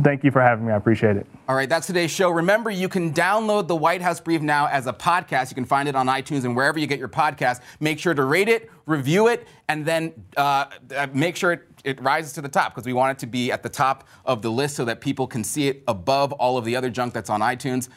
Thank 0.02 0.24
you 0.24 0.33
for 0.33 0.40
having 0.40 0.66
me. 0.66 0.72
I 0.72 0.76
appreciate 0.76 1.16
it. 1.16 1.26
All 1.48 1.54
right, 1.54 1.68
that's 1.68 1.87
today's 1.87 2.11
show. 2.11 2.30
Remember, 2.30 2.68
you 2.68 2.88
can 2.88 3.12
download 3.12 3.68
the 3.68 3.76
White 3.76 4.02
House 4.02 4.18
Brief 4.18 4.40
now 4.40 4.66
as 4.66 4.88
a 4.88 4.92
podcast. 4.92 5.50
You 5.50 5.54
can 5.54 5.64
find 5.64 5.88
it 5.88 5.94
on 5.94 6.09
iTunes 6.09 6.44
and 6.44 6.57
wherever 6.57 6.78
you 6.78 6.88
get 6.88 6.98
your 6.98 7.09
podcast. 7.09 7.61
Make 7.78 8.00
sure 8.00 8.12
to 8.12 8.24
rate 8.24 8.48
it, 8.48 8.70
review 8.87 9.28
it, 9.28 9.46
and 9.68 9.87
then 9.87 10.12
uh, 10.37 10.66
uh 10.96 11.07
make 11.12 11.37
sure 11.37 11.52
it, 11.52 11.62
it 11.85 12.02
rises 12.02 12.33
to 12.33 12.42
the 12.42 12.48
top 12.48 12.74
because 12.74 12.87
we 12.87 12.92
want 12.92 13.16
it 13.16 13.20
to 13.20 13.26
be 13.26 13.52
at 13.52 13.62
the 13.62 13.68
top 13.68 14.09
of 14.24 14.42
the 14.42 14.50
list 14.50 14.74
so 14.74 14.85
that 14.85 15.00
people 15.00 15.28
can 15.28 15.44
see 15.44 15.68
it 15.68 15.85
above 15.87 16.33
all 16.33 16.59
of 16.59 16.64
the 16.64 16.74
other 16.74 16.90
junk 16.90 17.14
that's 17.14 17.30
on 17.30 17.40
iTunes. 17.40 17.88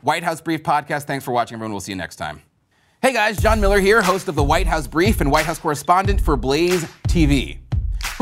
White 0.00 0.24
House 0.24 0.40
Brief 0.40 0.62
podcast. 0.62 1.04
Thanks 1.04 1.24
for 1.24 1.32
watching, 1.32 1.56
everyone. 1.56 1.72
We'll 1.72 1.80
see 1.80 1.92
you 1.92 1.96
next 1.96 2.16
time. 2.16 2.42
Hey 3.02 3.12
guys, 3.12 3.36
John 3.36 3.60
Miller 3.60 3.80
here, 3.80 4.00
host 4.00 4.28
of 4.28 4.36
the 4.36 4.44
White 4.44 4.68
House 4.68 4.86
Brief 4.86 5.20
and 5.20 5.30
White 5.30 5.44
House 5.44 5.58
correspondent 5.58 6.20
for 6.20 6.36
Blaze 6.36 6.84
TV. 7.08 7.58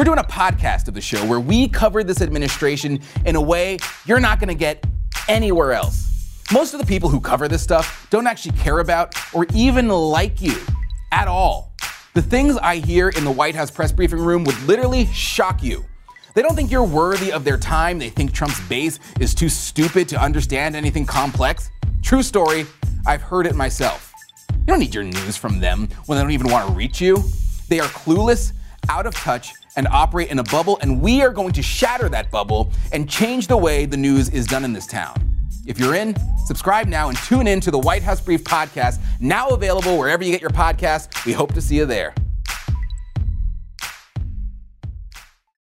We're 0.00 0.04
doing 0.04 0.18
a 0.18 0.24
podcast 0.24 0.88
of 0.88 0.94
the 0.94 1.02
show 1.02 1.22
where 1.26 1.40
we 1.40 1.68
cover 1.68 2.02
this 2.02 2.22
administration 2.22 3.02
in 3.26 3.36
a 3.36 3.40
way 3.42 3.76
you're 4.06 4.18
not 4.18 4.40
going 4.40 4.48
to 4.48 4.54
get 4.54 4.82
anywhere 5.28 5.74
else. 5.74 6.40
Most 6.50 6.72
of 6.72 6.80
the 6.80 6.86
people 6.86 7.10
who 7.10 7.20
cover 7.20 7.48
this 7.48 7.62
stuff 7.62 8.06
don't 8.08 8.26
actually 8.26 8.56
care 8.56 8.78
about 8.78 9.14
or 9.34 9.46
even 9.52 9.88
like 9.90 10.40
you 10.40 10.56
at 11.12 11.28
all. 11.28 11.74
The 12.14 12.22
things 12.22 12.56
I 12.56 12.76
hear 12.76 13.10
in 13.10 13.24
the 13.24 13.30
White 13.30 13.54
House 13.54 13.70
press 13.70 13.92
briefing 13.92 14.20
room 14.20 14.42
would 14.44 14.58
literally 14.62 15.04
shock 15.08 15.62
you. 15.62 15.84
They 16.32 16.40
don't 16.40 16.56
think 16.56 16.70
you're 16.70 16.82
worthy 16.82 17.30
of 17.30 17.44
their 17.44 17.58
time. 17.58 17.98
They 17.98 18.08
think 18.08 18.32
Trump's 18.32 18.66
base 18.68 18.98
is 19.20 19.34
too 19.34 19.50
stupid 19.50 20.08
to 20.08 20.16
understand 20.18 20.76
anything 20.76 21.04
complex. 21.04 21.70
True 22.00 22.22
story, 22.22 22.64
I've 23.06 23.20
heard 23.20 23.46
it 23.46 23.54
myself. 23.54 24.14
You 24.48 24.64
don't 24.64 24.78
need 24.78 24.94
your 24.94 25.04
news 25.04 25.36
from 25.36 25.60
them 25.60 25.90
when 26.06 26.16
they 26.16 26.22
don't 26.22 26.32
even 26.32 26.50
want 26.50 26.68
to 26.68 26.72
reach 26.72 27.02
you. 27.02 27.22
They 27.68 27.80
are 27.80 27.88
clueless, 27.88 28.54
out 28.88 29.06
of 29.06 29.14
touch, 29.14 29.52
and 29.76 29.86
operate 29.88 30.30
in 30.30 30.38
a 30.38 30.44
bubble, 30.44 30.78
and 30.82 31.00
we 31.00 31.22
are 31.22 31.30
going 31.30 31.52
to 31.52 31.62
shatter 31.62 32.08
that 32.08 32.30
bubble 32.30 32.72
and 32.92 33.08
change 33.08 33.46
the 33.46 33.56
way 33.56 33.86
the 33.86 33.96
news 33.96 34.28
is 34.30 34.46
done 34.46 34.64
in 34.64 34.72
this 34.72 34.86
town. 34.86 35.14
If 35.66 35.78
you're 35.78 35.94
in, 35.94 36.16
subscribe 36.46 36.88
now 36.88 37.08
and 37.08 37.18
tune 37.18 37.46
in 37.46 37.60
to 37.60 37.70
the 37.70 37.78
White 37.78 38.02
House 38.02 38.20
Brief 38.20 38.42
podcast, 38.44 38.98
now 39.20 39.48
available 39.48 39.98
wherever 39.98 40.24
you 40.24 40.32
get 40.32 40.40
your 40.40 40.50
podcasts. 40.50 41.24
We 41.24 41.32
hope 41.32 41.54
to 41.54 41.60
see 41.60 41.76
you 41.76 41.86
there. 41.86 42.14